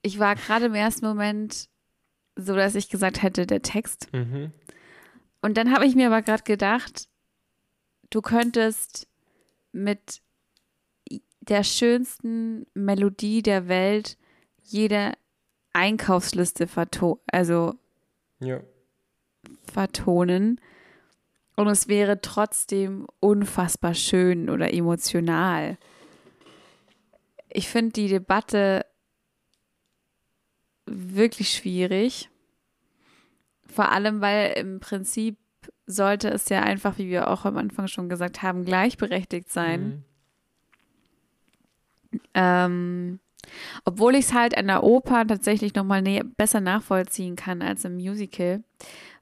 [0.06, 1.68] Ich war gerade im ersten Moment
[2.36, 4.14] so, dass ich gesagt hätte, der Text.
[4.14, 4.52] Mhm.
[5.42, 7.10] Und dann habe ich mir aber gerade gedacht,
[8.12, 9.08] du könntest
[9.72, 10.22] mit
[11.40, 14.16] der schönsten Melodie der Welt
[14.62, 15.14] jede
[15.74, 17.74] Einkaufsliste verto also
[18.40, 18.62] Ja.
[19.72, 20.62] vertonen
[21.56, 25.80] und es wäre trotzdem unfassbar schön oder emotional.
[27.50, 28.86] Ich finde die Debatte
[30.96, 32.30] wirklich schwierig.
[33.68, 35.38] Vor allem, weil im Prinzip
[35.86, 40.04] sollte es ja einfach, wie wir auch am Anfang schon gesagt haben, gleichberechtigt sein.
[42.12, 42.20] Mhm.
[42.34, 43.20] Ähm,
[43.84, 47.96] obwohl ich es halt an der Oper tatsächlich nochmal nä- besser nachvollziehen kann als im
[47.96, 48.64] Musical,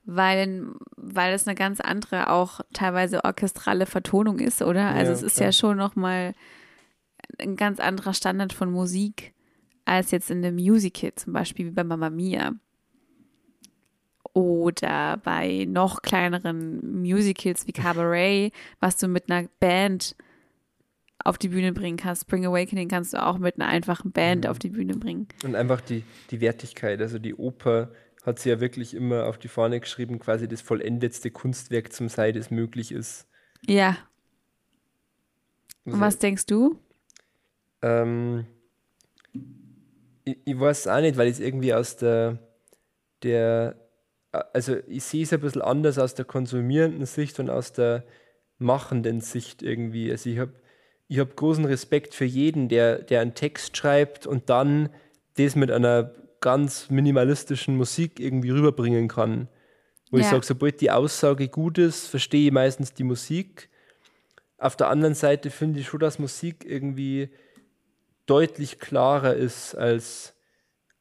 [0.05, 4.89] weil, weil es eine ganz andere, auch teilweise orchestrale Vertonung ist, oder?
[4.89, 5.47] Also Ja, es ist klar.
[5.47, 6.33] ja schon nochmal
[7.39, 9.33] ein ganz anderer Standard von Musik
[9.85, 12.53] als jetzt in dem Musical, zum Beispiel wie bei Mamma Mia.
[14.33, 20.15] Oder bei noch kleineren Musicals wie Cabaret, was du mit einer Band
[21.23, 22.23] auf die Bühne bringen kannst.
[22.23, 25.27] Spring Awakening kannst du auch mit einer einfachen Band auf die Bühne bringen.
[25.43, 26.99] Und einfach die, die Wertigkeit.
[26.99, 27.91] Also die Oper
[28.25, 32.31] hat sie ja wirklich immer auf die Fahne geschrieben, quasi das vollendetste Kunstwerk zum Sei,
[32.31, 33.27] das möglich ist.
[33.65, 33.97] Ja.
[35.85, 36.79] Also, Und was denkst du?
[37.81, 38.45] Ähm,
[40.23, 42.39] ich, ich weiß auch nicht, weil ich es irgendwie aus der,
[43.23, 43.75] der,
[44.31, 48.03] also ich sehe es ein bisschen anders aus der konsumierenden Sicht und aus der
[48.57, 50.11] machenden Sicht irgendwie.
[50.11, 50.53] Also ich habe
[51.07, 54.89] ich hab großen Respekt für jeden, der, der einen Text schreibt und dann
[55.37, 59.47] das mit einer ganz minimalistischen Musik irgendwie rüberbringen kann.
[60.11, 60.31] Wo ich Ja.
[60.31, 63.69] sage, sobald die Aussage gut ist, verstehe ich meistens die Musik.
[64.57, 67.29] Auf der anderen Seite finde ich schon, dass Musik irgendwie
[68.25, 70.35] deutlich klarer ist als,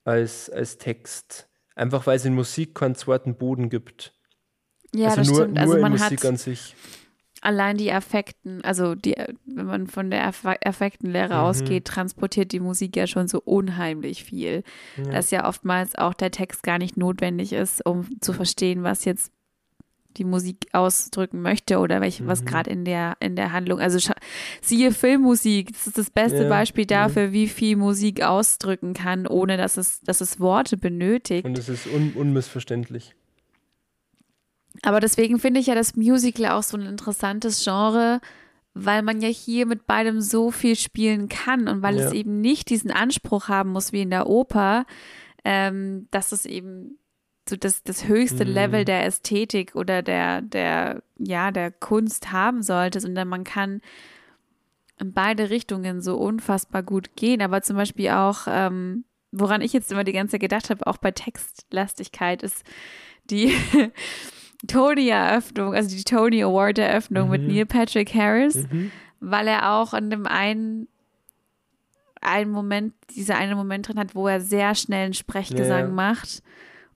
[0.04, 1.48] als, als Text.
[1.74, 4.14] Einfach weil es in Musik keinen zweiten Boden gibt.
[4.94, 5.54] Ja, also das nur, stimmt.
[5.54, 6.74] nur Also man Musik hat an sich.
[7.40, 9.14] allein die Affekten, also die,
[9.46, 11.40] wenn man von der Aff Affektenlehre Mhm.
[11.40, 14.64] ausgeht, transportiert die Musik ja schon so unheimlich viel.
[15.10, 19.32] Dass ja oftmals auch der Text gar nicht notwendig ist, um zu verstehen, was jetzt
[20.16, 22.26] die Musik ausdrücken möchte oder welche, Mhm.
[22.28, 23.98] was gerade in der, in der Handlung, also
[24.60, 29.56] siehe Filmmusik, das ist das beste Ja, Beispiel dafür, wie viel Musik ausdrücken kann, ohne
[29.56, 31.44] dass es, dass es Worte benötigt.
[31.44, 33.14] Und es ist un unmissverständlich.
[34.82, 38.20] Aber deswegen finde ich ja das Musical auch so ein interessantes Genre,
[38.74, 42.06] weil man ja hier mit beidem so viel spielen kann und weil Ja.
[42.06, 44.86] es eben nicht diesen Anspruch haben muss wie in der Oper,
[45.44, 46.98] ähm, dass es eben
[47.52, 48.52] so das, das höchste Mhm.
[48.52, 53.80] Level der Ästhetik oder der, der, ja, der Kunst haben sollte, sondern man kann
[54.98, 57.42] in beide Richtungen so unfassbar gut gehen.
[57.42, 60.96] Aber zum Beispiel auch, ähm, woran ich jetzt immer die ganze Zeit gedacht habe, auch
[60.96, 62.64] bei Textlastigkeit, ist
[63.30, 63.52] die
[64.66, 67.48] Tony-Eröffnung, also die Tony Award-Eröffnung mit Mhm.
[67.48, 68.90] Neil Patrick Harris, Mhm.
[69.20, 70.88] weil er auch in dem einen,
[72.20, 75.88] einen Moment, dieser eine Moment drin hat, wo er sehr schnell einen Sprechgesang ja.
[75.88, 76.42] macht.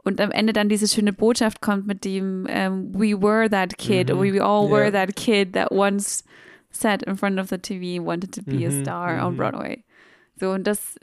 [0.06, 4.08] Und am Ende dann diese schöne Botschaft kommt mit dem ähm, We were that kid,
[4.14, 4.20] Mhm.
[4.20, 6.22] we all were that kid that once
[6.70, 9.36] sat in front of the TV wanted to be a Mhm, star on mhm.
[9.36, 9.82] Broadway.
[10.38, 10.94] So, und das,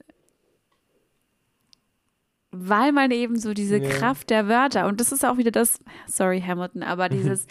[2.51, 3.89] weil man eben so diese Ja.
[3.89, 6.87] Kraft der Wörter, und das ist auch wieder das, sorry Hamilton, Mhm.
[6.87, 7.47] aber dieses,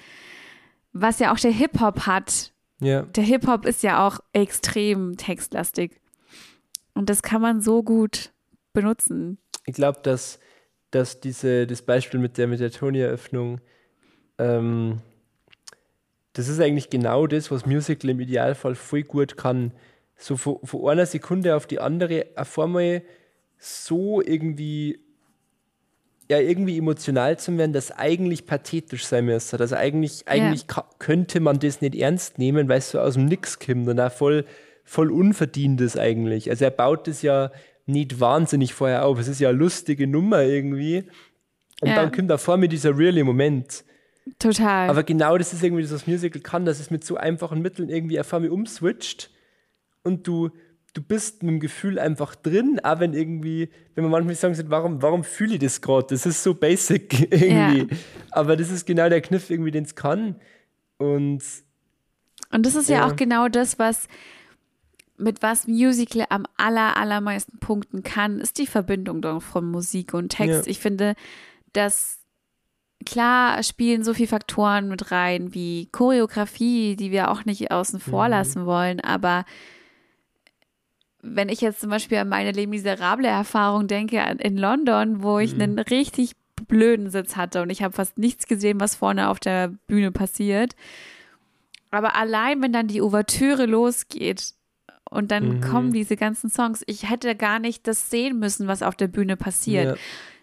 [0.93, 3.03] was ja auch der Hip-Hop hat, Ja.
[3.03, 6.01] der Hip-Hop ist ja auch extrem textlastig.
[6.95, 8.33] Und das kann man so gut
[8.73, 9.39] benutzen.
[9.67, 10.39] Ich glaube, dass,
[10.93, 13.61] dass diese, das Beispiel mit der, mit der Tony-Eröffnung,
[14.39, 15.01] ähm,
[16.35, 19.73] das ist eigentlich genau das, was Musical im Idealfall voll gut kann.
[20.17, 23.03] So von, von einer Sekunde auf die andere auf einmal
[23.59, 25.01] so irgendwie
[26.31, 29.59] ja irgendwie emotional zu werden, dass eigentlich pathetisch sein müsste.
[29.61, 30.89] Also eigentlich, eigentlich ja.
[30.99, 34.13] könnte man das nicht ernst nehmen, weil es so aus dem Nix kommt und auch
[34.13, 34.45] voll,
[34.85, 36.49] voll unverdient ist eigentlich.
[36.49, 37.51] Also er baut das ja
[37.87, 39.19] nicht wahnsinnig vorher auf.
[39.19, 41.05] Es ist ja eine lustige Nummer irgendwie.
[41.81, 41.97] Und ja.
[41.97, 43.85] dann kommt da vor mir dieser really Moment.
[44.39, 44.89] Total.
[44.89, 47.89] Aber genau das ist irgendwie das, was Musical kann, dass es mit so einfachen Mitteln
[47.89, 49.31] irgendwie auf einmal umswitcht
[50.05, 50.51] und du,
[50.95, 55.03] du bist mit dem Gefühl einfach drin, auch wenn irgendwie, wenn man manchmal sagen warum,
[55.03, 56.07] warum fühle ich das gerade?
[56.11, 57.79] Das ist so basic irgendwie.
[57.79, 57.99] Ja.
[58.31, 60.37] Aber das ist genau der Kniff irgendwie, den es kann.
[60.99, 61.43] Und,
[62.53, 62.99] und das ist ja.
[62.99, 64.07] ja auch genau das, was
[65.23, 70.67] mit was Musical am aller, allermeisten punkten kann, ist die Verbindung von Musik und Text.
[70.67, 70.71] Ja.
[70.71, 71.15] Ich finde,
[71.73, 72.19] dass
[73.07, 78.25] klar spielen so viele Faktoren mit rein wie Choreografie, die wir auch nicht außen vor
[78.25, 78.31] mhm.
[78.31, 79.45] lassen wollen, aber
[81.25, 85.55] wenn ich jetzt zum Beispiel an meine Les Miserable Erfahrung denke in London, wo ich
[85.55, 85.63] mhm.
[85.63, 86.33] einen richtig
[86.67, 90.75] blöden Sitz hatte und ich habe fast nichts gesehen, was vorne auf der Bühne passiert.
[91.91, 94.55] Aber allein, wenn dann die Ouvertüre losgeht
[95.13, 95.61] und dann mhm.
[95.61, 99.37] kommen diese ganzen Songs, ich hätte gar nicht das sehen müssen, was auf der Bühne
[99.37, 99.85] passiert.
[99.85, 99.95] Ja.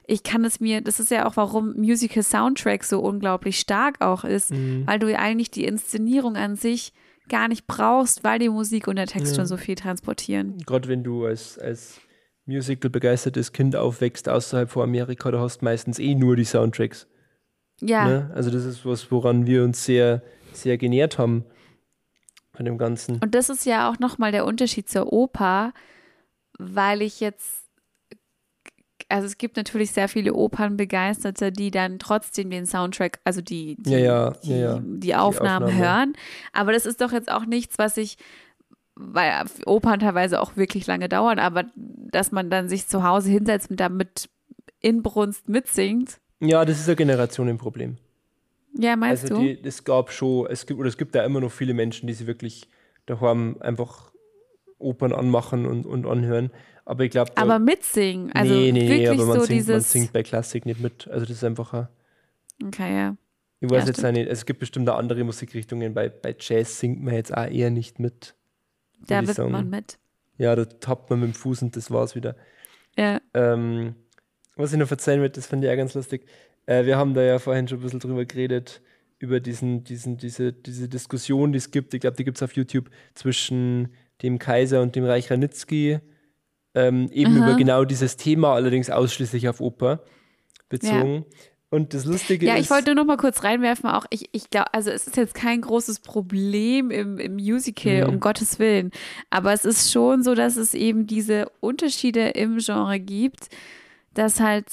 [0.06, 4.24] Ich kann es mir, das ist ja auch, warum Musical Soundtrack so unglaublich stark auch
[4.24, 4.86] ist, mhm.
[4.86, 6.94] weil du eigentlich die Inszenierung an sich
[7.30, 9.36] gar nicht brauchst, weil die Musik und der Text ja.
[9.38, 10.58] schon so viel transportieren.
[10.66, 12.00] Gerade wenn du als, als
[12.46, 17.08] Musical begeistertes Kind aufwächst außerhalb von Amerika, da hast meistens eh nur die Soundtracks.
[17.82, 18.08] Ja.
[18.08, 18.32] Ne?
[18.36, 20.22] Also das ist was, woran wir uns sehr,
[20.54, 21.46] sehr genährt haben
[22.60, 23.19] von dem Ganzen.
[23.24, 25.72] Und das ist ja auch nochmal der Unterschied zur Oper,
[26.58, 27.63] weil ich jetzt
[29.08, 33.91] also es gibt natürlich sehr viele Opernbegeisterte, die dann trotzdem den Soundtrack, also die, die,
[33.91, 36.13] ja, ja, die, ja, die Aufnahmen die hören.
[36.52, 38.17] Aber das ist doch jetzt auch nichts, was ich,
[38.95, 43.72] weil Opern teilweise auch wirklich lange dauern, aber dass man dann sich zu Hause hinsetzt
[43.72, 44.30] und damit
[44.82, 46.19] Inbrunst mitsingt.
[46.41, 47.98] Ja, das ist ein Generationenproblem.
[48.74, 49.58] Ja, meinst also du?
[49.64, 52.28] es gab schon, es gibt, oder es gibt da immer noch viele Menschen, die sich
[52.28, 52.70] wirklich
[53.06, 54.12] daheim einfach
[54.78, 56.52] Opern anmachen und, und anhören.
[56.86, 57.32] Aber ich glaube.
[57.36, 58.32] Aber mitsingen.
[58.32, 61.08] Also nee, nee, wirklich aber man, so singt, dieses man singt bei Klassik nicht mit.
[61.08, 61.74] Also das ist einfach.
[61.74, 61.88] Ein,
[62.66, 63.16] okay, ja.
[63.62, 65.94] Ich weiß ja, jetzt nicht, es gibt bestimmt auch andere Musikrichtungen.
[65.94, 68.36] Bei, bei Jazz singt man jetzt auch eher nicht mit.
[69.06, 70.00] Da wird man mit.
[70.38, 72.36] Ja, da tappt man mit dem Fuß und das war's wieder.
[72.98, 73.20] Ja.
[73.34, 73.96] Ähm,
[74.56, 76.26] was ich noch verzeihen will, das fand ich auch ganz lustig.
[76.70, 78.82] Äh, wir haben da ja vorhin schon ein bisschen drüber geredet,
[79.18, 81.94] über diesen, diesen, diese, diese Diskussion, die es gibt.
[81.96, 83.90] Ich glaube, die gibt es auf YouTube zwischen
[84.22, 86.00] dem Kaiser und dem Reich Ranitzky
[86.76, 87.48] ähm, eben Aha.
[87.48, 90.04] über genau dieses Thema, allerdings ausschließlich auf Oper
[90.70, 91.26] bezogen.
[91.28, 91.38] Ja.
[91.72, 92.58] Und das Lustige ja, ist.
[92.58, 95.18] Ja, ich wollte nur noch mal kurz reinwerfen, auch ich, ich glaube, also es ist
[95.18, 98.10] jetzt kein großes Problem im, im Musical, mhm.
[98.10, 98.92] um Gottes Willen.
[99.32, 103.50] Aber es ist schon so, dass es eben diese Unterschiede im Genre gibt,
[104.14, 104.66] dass halt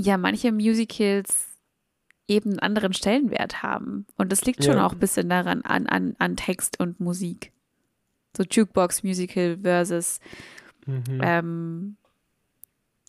[0.00, 1.50] ja manche Musicals
[2.28, 4.06] eben einen anderen Stellenwert haben.
[4.16, 4.86] Und das liegt schon ja.
[4.86, 7.52] auch ein bisschen daran, an, an, an Text und Musik.
[8.36, 10.20] So Jukebox-Musical versus
[10.86, 11.20] mhm.
[11.22, 11.96] ähm,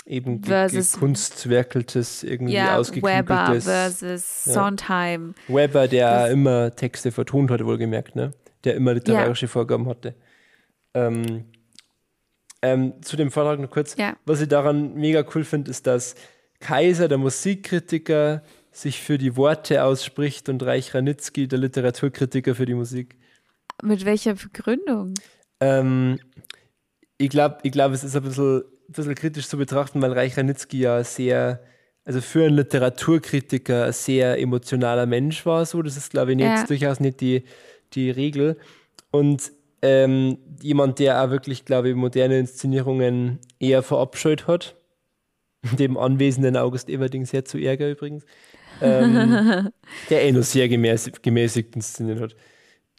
[0.05, 3.29] eben versus, kunstwerkeltes, irgendwie ja, ausgeklügeltes.
[3.29, 4.53] Weber versus ja.
[4.53, 5.35] Sondheim.
[5.47, 8.33] Weber, der das, immer Texte vertont hat, wohlgemerkt, ne?
[8.63, 9.51] Der immer literarische ja.
[9.51, 10.15] Vorgaben hatte.
[10.93, 11.45] Ähm,
[12.63, 13.95] ähm, zu dem Vortrag noch kurz.
[14.25, 16.15] Was ich daran mega cool finde, ist, dass
[16.61, 22.73] Kaiser, der Musikkritiker, sich für die Worte ausspricht und Reich Ranitzky, der Literaturkritiker für die
[22.73, 23.17] Musik.
[23.83, 25.13] Mit welcher Begründung?
[25.59, 26.19] Ähm,
[27.17, 30.37] ich glaube, ich glaub, es ist ein bisschen, ein bisschen kritisch zu betrachten, weil Reich
[30.37, 31.61] Ranitzky ja sehr,
[32.05, 35.65] also für einen Literaturkritiker ein sehr emotionaler Mensch war.
[35.65, 35.81] So.
[35.81, 36.65] Das ist, glaube ich, nicht, ja.
[36.65, 37.43] durchaus nicht die,
[37.93, 38.57] die Regel.
[39.11, 44.75] Und ähm, jemand, der auch wirklich, glaube ich, moderne Inszenierungen eher verabscheut hat.
[45.79, 48.25] Dem anwesenden August Everding sehr zu Ärger übrigens.
[48.81, 49.69] Ähm,
[50.09, 52.35] der eh nur sehr gemäßigt, gemäßigt inszeniert hat.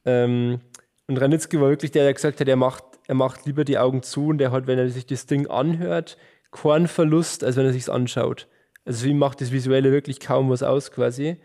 [0.05, 0.61] Ähm,
[1.09, 4.03] und Ranitzky war wirklich der, der gesagt hat, er macht, er macht lieber die Augen
[4.03, 6.17] zu und der hat, wenn er sich das Ding anhört,
[6.53, 8.49] keinen Verlust, als wenn er sich anschaut.
[8.85, 11.39] Also für ihn macht das Visuelle wirklich kaum was aus quasi.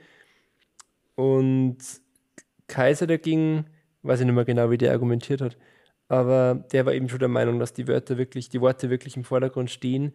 [1.15, 1.77] Und
[2.67, 3.65] Kaiser dagegen,
[4.03, 5.57] weiß ich nicht mehr genau, wie der argumentiert hat,
[6.09, 9.23] aber der war eben schon der Meinung, dass die Wörter wirklich, die Worte wirklich im
[9.23, 10.13] Vordergrund stehen.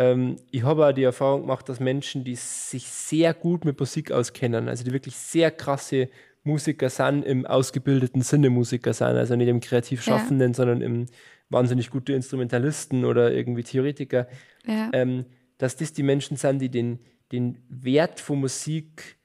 [0.00, 4.10] Ähm, ich habe auch die Erfahrung gemacht, dass Menschen, die sich sehr gut mit Musik
[4.12, 6.08] auskennen, also die wirklich sehr krasse
[6.42, 10.54] Musiker sind, im ausgebildeten Sinne Musiker sind, also nicht im kreativ Schaffenden, ja.
[10.54, 11.06] sondern im
[11.50, 14.26] wahnsinnig gute Instrumentalisten oder irgendwie Theoretiker,
[14.64, 14.88] ja.
[14.94, 15.26] ähm,
[15.58, 19.18] dass das die Menschen sind, die den, den Wert von Musik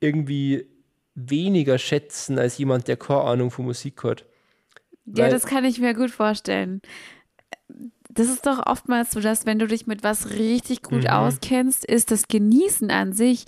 [0.00, 0.66] irgendwie
[1.14, 4.26] weniger schätzen als jemand, der keine Ahnung von Musik hat.
[5.06, 6.82] Ja, Weil- das kann ich mir gut vorstellen.
[8.08, 11.10] Das ist doch oftmals so, dass wenn du dich mit was richtig gut Mhm.
[11.10, 13.44] auskennst, ist das Genießen an sich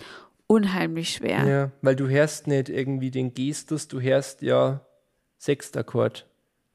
[0.46, 1.46] unheimlich schwer.
[1.46, 4.84] Ja, weil du hörst nicht irgendwie den Gestus, du hörst ja
[5.38, 6.26] Sechstakkord.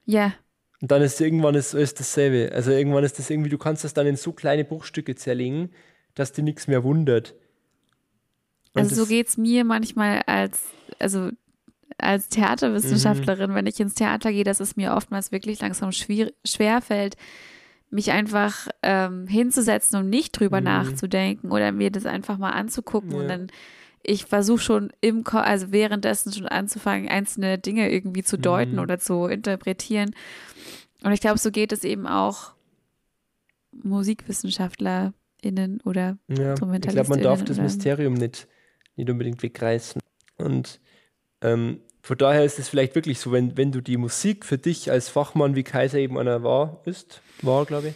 [0.05, 0.33] Ja,
[0.81, 2.51] Und dann ist irgendwann ist alles dasselbe.
[2.53, 5.71] Also irgendwann ist das irgendwie, du kannst das dann in so kleine Bruchstücke zerlegen,
[6.15, 7.33] dass dir nichts mehr wundert.
[8.73, 10.63] Und also so geht es mir manchmal als,
[10.99, 11.29] also
[11.97, 13.55] als Theaterwissenschaftlerin, Mhm.
[13.55, 17.15] wenn ich ins Theater gehe, dass es mir oftmals wirklich langsam schwer fällt,
[17.95, 20.65] mich einfach ähm, hinzusetzen und nicht drüber Mhm.
[20.65, 23.27] nachzudenken oder mir das einfach mal anzugucken und Ja.
[23.29, 23.47] dann
[24.07, 28.79] ich versuche schon im Ko also währenddessen schon anzufangen, einzelne Dinge irgendwie zu deuten Mhm.
[28.79, 30.13] oder zu interpretieren.
[31.03, 32.53] Und ich glaube, so geht es eben auch
[33.71, 38.47] MusikwissenschaftlerInnen oder Ja, ich glaube, man darf das Mysterium nicht,
[38.95, 40.01] nicht unbedingt wegreißen.
[40.37, 40.79] Und
[41.41, 44.91] ähm, von daher ist es vielleicht wirklich so, wenn, wenn du die Musik für dich
[44.91, 47.95] als Fachmann, wie Kaiser eben einer war, ist, war, glaube ich,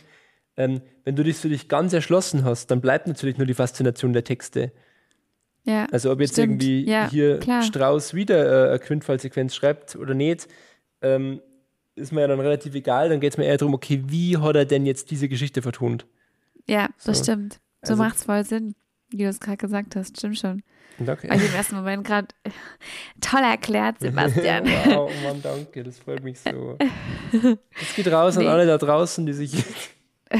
[0.57, 4.13] ähm, wenn du das für dich ganz erschlossen hast, dann bleibt natürlich nur die Faszination
[4.13, 4.71] der Texte.
[5.63, 5.85] ja.
[5.91, 6.63] Also ob jetzt Stimmt.
[6.63, 7.61] irgendwie Ja, hier klar.
[7.63, 10.47] Strauß wieder äh, eine Quintfallsequenz schreibt oder nicht,
[11.01, 11.41] ähm,
[11.95, 13.09] ist mir ja dann relativ egal.
[13.09, 16.05] Dann geht es mir eher darum, okay, wie hat er denn jetzt diese Geschichte vertont?
[16.67, 17.23] Ja, das So.
[17.25, 17.59] stimmt.
[17.83, 18.73] So Also- macht's voll Sinn,
[19.09, 20.17] wie du es gerade gesagt hast.
[20.17, 20.63] Stimmt schon.
[20.99, 21.29] Danke.
[21.29, 22.27] Weil ich im ersten Moment gerade
[23.21, 24.65] toll erklärt, Sebastian.
[24.65, 26.77] wow, Mann, danke, das freut mich so.
[27.31, 28.45] Das geht raus Nee.
[28.45, 29.63] an alle da draußen, die sich.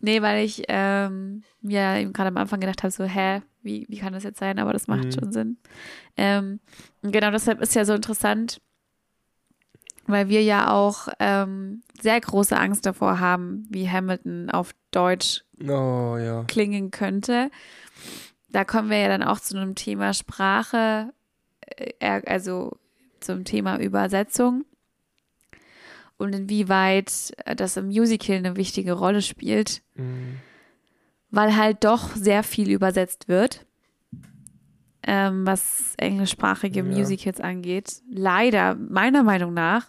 [0.00, 3.98] nee, weil ich ähm, ja eben gerade am Anfang gedacht habe, so, hä, wie, wie
[3.98, 4.58] kann das jetzt sein?
[4.58, 5.12] Aber das macht Mhm.
[5.12, 5.56] schon Sinn.
[6.16, 6.60] Ähm,
[7.02, 8.60] genau deshalb ist ja so interessant,
[10.06, 16.16] weil wir ja auch ähm, sehr große Angst davor haben, wie Hamilton auf Deutsch Oh
[16.18, 16.44] ja.
[16.46, 17.50] klingen könnte.
[18.48, 21.12] Da kommen wir ja dann auch zu einem Thema Sprache,
[22.00, 22.76] äh, also
[23.20, 24.64] zum Thema Übersetzung
[26.16, 30.36] und inwieweit äh, das im Musical eine wichtige Rolle spielt, Mhm.
[31.30, 33.66] weil halt doch sehr viel übersetzt wird,
[35.02, 36.84] ähm, was englischsprachige Ja.
[36.84, 38.00] Musicals angeht.
[38.10, 39.88] Leider, meiner Meinung nach,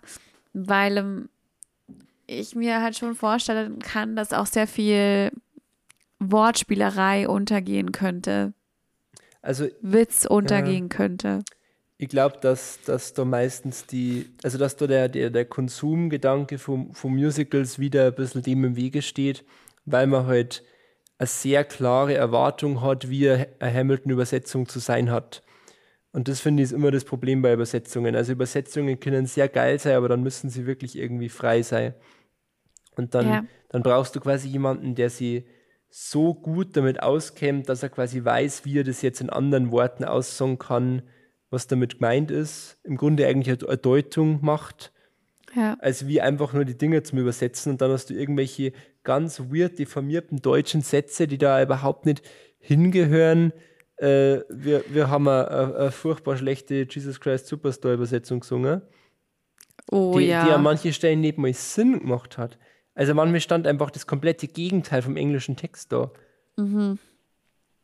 [0.53, 1.29] weil ähm,
[2.25, 5.31] ich mir halt schon vorstellen kann, dass auch sehr viel
[6.19, 8.53] Wortspielerei untergehen könnte,
[9.41, 11.43] Also Witz untergehen könnte.
[11.97, 16.93] ich glaube, dass, dass da meistens die, also dass da der, der, der Konsumgedanke von,
[16.93, 19.45] von Musicals wieder ein bisschen dem im Wege steht,
[19.85, 20.63] weil man halt
[21.17, 25.43] eine sehr klare Erwartung hat, wie eine Hamilton-Übersetzung zu sein hat.
[26.11, 28.15] Und das finde ich ist immer das Problem bei Übersetzungen.
[28.15, 31.93] Also Übersetzungen können sehr geil sein, aber dann müssen sie wirklich irgendwie frei sein.
[32.95, 33.45] Und dann, Ja.
[33.69, 35.45] dann brauchst du quasi jemanden, der sie
[35.89, 40.03] so gut damit auskennt, dass er quasi weiß, wie er das jetzt in anderen Worten
[40.03, 41.03] aussagen kann,
[41.49, 42.79] was damit gemeint ist.
[42.83, 44.91] Im Grunde eigentlich eine Deutung macht,
[45.55, 45.77] Ja.
[45.79, 47.71] als wie einfach nur die Dinge zum Übersetzen.
[47.73, 48.73] Und dann hast du irgendwelche
[49.03, 52.21] ganz weird deformierten deutschen Sätze, die da überhaupt nicht
[52.59, 53.53] hingehören.
[53.95, 58.81] Äh, wir, wir haben eine furchtbar schlechte Jesus Christ Superstar Übersetzung gesungen
[59.89, 60.45] Oh die, ja.
[60.45, 62.57] die an manchen Stellen nicht mal Sinn gemacht hat.
[62.97, 66.09] Also manchmal stand einfach das komplette Gegenteil vom englischen Text da.
[66.55, 66.97] Mhm.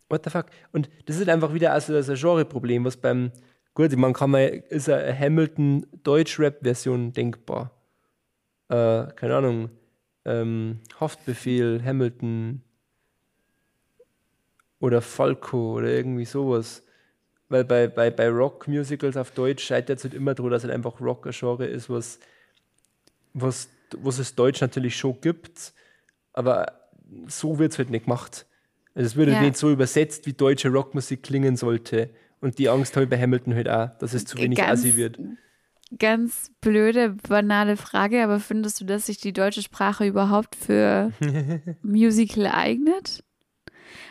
[0.10, 0.48] What the fuck?
[0.72, 3.32] Und das ist einfach wieder also das Genreproblem, was beim,
[3.76, 7.70] gut, man kann mal, ist eine Hamilton Deutsch-Rap-Version denkbar.
[8.70, 9.70] Äh, keine Ahnung,
[10.26, 12.64] ähm, Haftbefehl, Hamilton
[14.80, 16.82] oder Falco oder irgendwie sowas.
[17.50, 21.00] Weil bei, bei, bei Rock-Musicals auf Deutsch scheitert es halt immer daran, dass es einfach
[21.00, 22.20] Rock ein Genre ist, was,
[23.36, 23.70] was,
[24.02, 25.74] was es Deutsch natürlich schon gibt,
[26.34, 26.90] aber
[27.28, 28.46] so wird es halt nicht gemacht.
[28.96, 29.44] Also es wird halt Ja.
[29.44, 32.10] nicht so übersetzt, wie deutsche Rockmusik klingen sollte.
[32.42, 34.96] Und die Angst habe ich bei Hamilton halt auch, dass es zu wenig Ganz- assi
[34.96, 35.18] wird.
[36.00, 41.12] Ganz blöde, banale Frage, aber findest du, dass sich die deutsche Sprache überhaupt für
[41.84, 43.24] Musical eignet?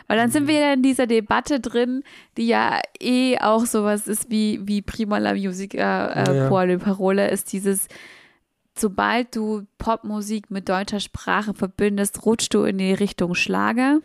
[0.07, 2.03] Weil dann sind wir ja in dieser Debatte drin,
[2.37, 6.77] die ja eh auch sowas ist wie, wie Prima la Musica äh, Ja.
[6.77, 7.87] Parole ist dieses,
[8.77, 13.99] sobald du Popmusik mit deutscher Sprache verbindest, rutschst du in die Richtung Schlager.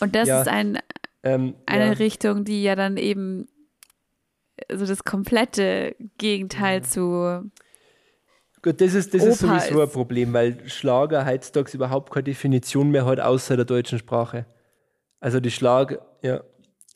[0.00, 0.40] Und das Ja.
[0.42, 0.78] ist ein,
[1.24, 1.92] Ähm, eine ja.
[1.92, 3.48] Richtung, die ja dann eben
[4.72, 7.50] so das komplette Gegenteil zu
[8.62, 12.24] Gut, das ist, das ist Oper sowieso ein ist- Problem, weil Schlager heutzutage überhaupt keine
[12.24, 14.46] Definition mehr hat, außer der deutschen Sprache.
[15.20, 16.42] Also die Schlager, ja,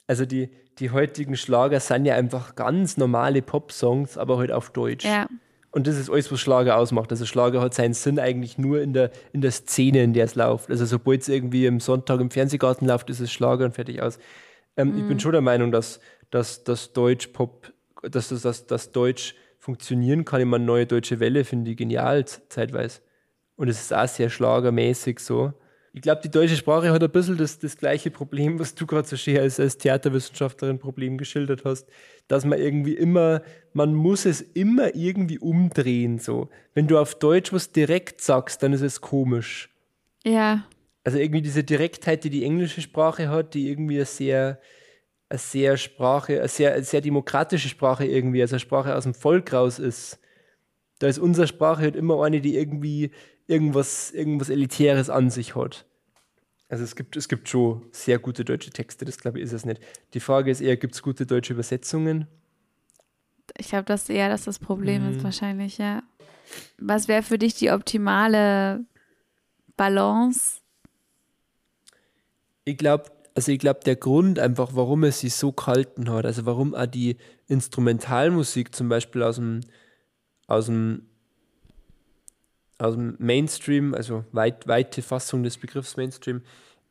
[0.08, 5.04] also die, die heutigen Schlager sind ja einfach ganz normale Pop-Songs, aber halt auf Deutsch.
[5.04, 5.28] ja,
[5.72, 7.10] Und das ist alles, was Schlager ausmacht.
[7.10, 10.34] Also Schlager hat seinen Sinn eigentlich nur in der, in der Szene, in der es
[10.34, 10.70] läuft.
[10.70, 14.18] Also sobald es irgendwie am Sonntag im Fernsehgarten läuft, ist es Schlager und fertig aus.
[14.76, 15.98] Ähm, Ich bin schon der Meinung, dass,
[16.30, 20.40] dass, dass Deutsch Pop, dass das, dass, dass Deutsch funktionieren kann.
[20.40, 23.00] Ich meine, neue deutsche Welle finde ich genial zeitweise.
[23.56, 25.54] Und es ist auch sehr schlagermäßig so.
[25.94, 29.06] Ich glaube, die deutsche Sprache hat ein bisschen das, das gleiche Problem, was du gerade
[29.06, 31.86] so schön als, als Theaterwissenschaftlerin Problem geschildert hast,
[32.28, 33.42] dass man irgendwie immer,
[33.74, 36.18] man muss es immer irgendwie umdrehen.
[36.18, 36.48] So.
[36.72, 39.68] Wenn du auf Deutsch was direkt sagst, dann ist es komisch.
[40.24, 40.64] Ja.
[41.04, 44.60] Also irgendwie diese Direktheit, die die englische Sprache hat, die irgendwie eine sehr,
[45.28, 49.12] eine sehr Sprache, eine sehr, eine sehr demokratische Sprache irgendwie, also eine Sprache aus dem
[49.14, 50.18] Volk raus ist.
[51.00, 53.10] Da ist unsere Sprache halt immer eine, die irgendwie
[53.52, 55.86] irgendwas, irgendwas Elitäres an sich hat.
[56.68, 59.66] Also es gibt, es gibt schon sehr gute deutsche Texte, das glaube ich ist es
[59.66, 59.82] nicht.
[60.14, 62.26] Die Frage ist eher, gibt es gute deutsche Übersetzungen?
[63.58, 66.02] Ich glaube, das eher, dass das Problem ist wahrscheinlich, ja.
[66.78, 68.86] Was wäre für dich die optimale
[69.76, 70.60] Balance?
[72.64, 76.46] Ich glaube, also ich glaube, der Grund einfach, warum es sich so gehalten hat, also
[76.46, 77.16] warum auch die
[77.48, 79.60] Instrumentalmusik zum Beispiel aus dem,
[80.46, 81.06] aus dem,
[82.90, 86.42] dem Mainstream, also weit, weite Fassung des Begriffs Mainstream,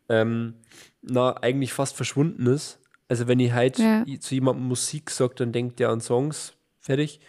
[0.10, 0.56] ähm,
[1.02, 2.80] na, eigentlich fast verschwunden ist.
[3.08, 4.06] Also wenn ich halt Ja.
[4.20, 7.20] zu jemandem Musik sage, dann denkt der an Songs, fertig.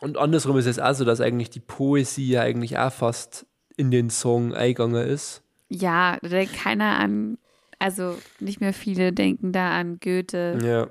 [0.00, 3.90] Und andersrum ist es auch so, dass eigentlich die Poesie ja eigentlich auch fast in
[3.90, 5.42] den Song eingegangen ist.
[5.68, 7.38] Ja, da denkt keiner an,
[7.78, 10.58] also nicht mehr viele denken da an Goethe.
[10.62, 10.88] Ja.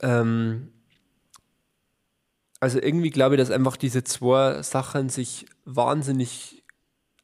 [0.00, 0.68] Ähm,
[2.62, 6.62] also irgendwie glaube ich, dass einfach diese zwei Sachen sich wahnsinnig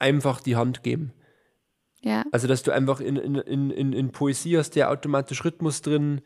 [0.01, 1.12] einfach die Hand geben.
[2.01, 3.36] Ja, Also dass du einfach in, in,
[3.70, 6.22] in, in, Poesie hast ja automatisch Rhythmus drin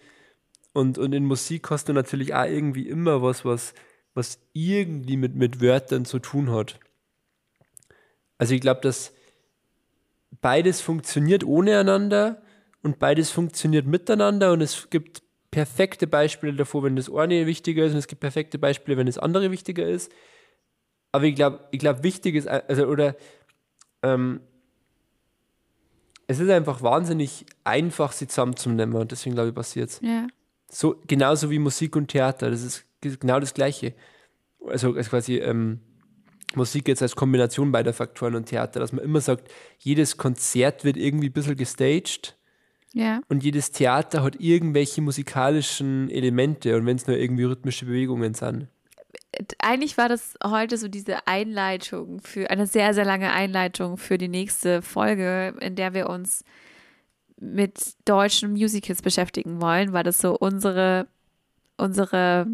[0.72, 3.74] und, und in Musik hast du natürlich auch irgendwie immer was, was,
[4.14, 6.80] was irgendwie mit, mit Wörtern zu tun hat.
[8.38, 9.12] Also ich glaube, dass
[10.40, 12.40] beides funktioniert ohne einander
[12.82, 15.22] und beides funktioniert miteinander und es gibt
[15.52, 19.18] perfekte Beispiele davor, wenn das eine wichtiger ist und es gibt perfekte Beispiele, wenn das
[19.18, 20.10] andere wichtiger ist.
[21.12, 23.14] Aber ich glaube, ich glaube, wichtig ist, also oder
[24.02, 24.40] ähm,
[26.26, 30.00] es ist einfach wahnsinnig einfach, sie zusammenzunehmen und deswegen glaube ich, passiert es.
[30.00, 30.26] ja.
[30.74, 33.92] So, genauso wie Musik und Theater, das ist genau das Gleiche.
[34.66, 35.80] Also, also quasi ähm,
[36.54, 40.96] Musik jetzt als Kombination beider Faktoren und Theater, dass man immer sagt, jedes Konzert wird
[40.96, 42.38] irgendwie ein bisschen gestaged
[42.94, 48.34] Ja, und jedes Theater hat irgendwelche musikalischen Elemente und wenn es nur irgendwie rhythmische Bewegungen
[48.34, 48.66] sind.
[49.58, 54.28] eigentlich war das heute so diese Einleitung für eine sehr, sehr lange Einleitung für die
[54.28, 56.44] nächste Folge, in der wir uns
[57.40, 61.08] mit deutschen Musicals beschäftigen wollen, weil das so unsere,
[61.76, 62.46] unsere,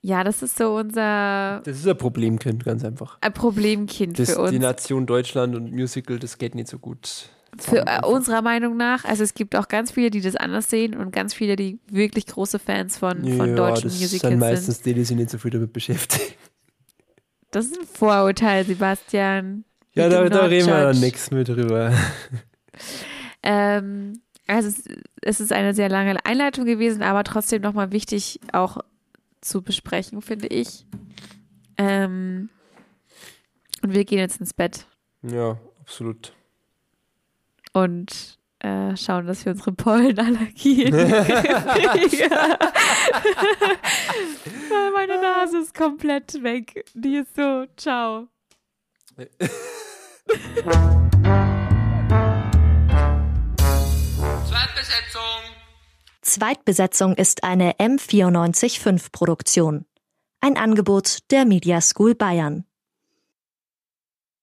[0.00, 3.18] ja, das ist so unser Das ist ein Problemkind, ganz einfach.
[3.20, 4.50] ein Problemkind Das, für uns.
[4.52, 7.28] die Nation Deutschland und Musical, das geht nicht so gut.
[7.60, 10.96] Für äh, unserer Meinung nach, also es gibt auch ganz viele, die das anders sehen
[10.96, 14.38] und ganz viele, die wirklich große Fans von, von deutschen das Musicals sind sind.
[14.38, 16.34] meistens die, die sich nicht so viel damit beschäftigen.
[17.50, 19.64] Das ist ein Vorurteil, Sebastian.
[19.94, 21.92] Ja, da, da reden wir dann nichts mehr drüber.
[23.42, 24.84] Ähm, also es,
[25.22, 28.78] es ist eine sehr lange Einleitung gewesen, aber trotzdem nochmal wichtig auch
[29.40, 30.86] zu besprechen, finde ich.
[31.78, 32.50] Ähm,
[33.82, 34.86] und wir gehen jetzt ins Bett
[35.22, 36.34] Ja, absolut.
[37.72, 42.30] Und äh, schauen, dass wir unsere Pollenallergie kriegen.
[44.94, 46.84] Meine Nase ist komplett weg.
[46.94, 48.28] Die ist so, ciao.
[54.46, 55.20] Zweitbesetzung.
[56.20, 59.86] Zweitbesetzung ist eine M945 Produktion.
[60.42, 62.64] Ein Angebot der Media School Bayern.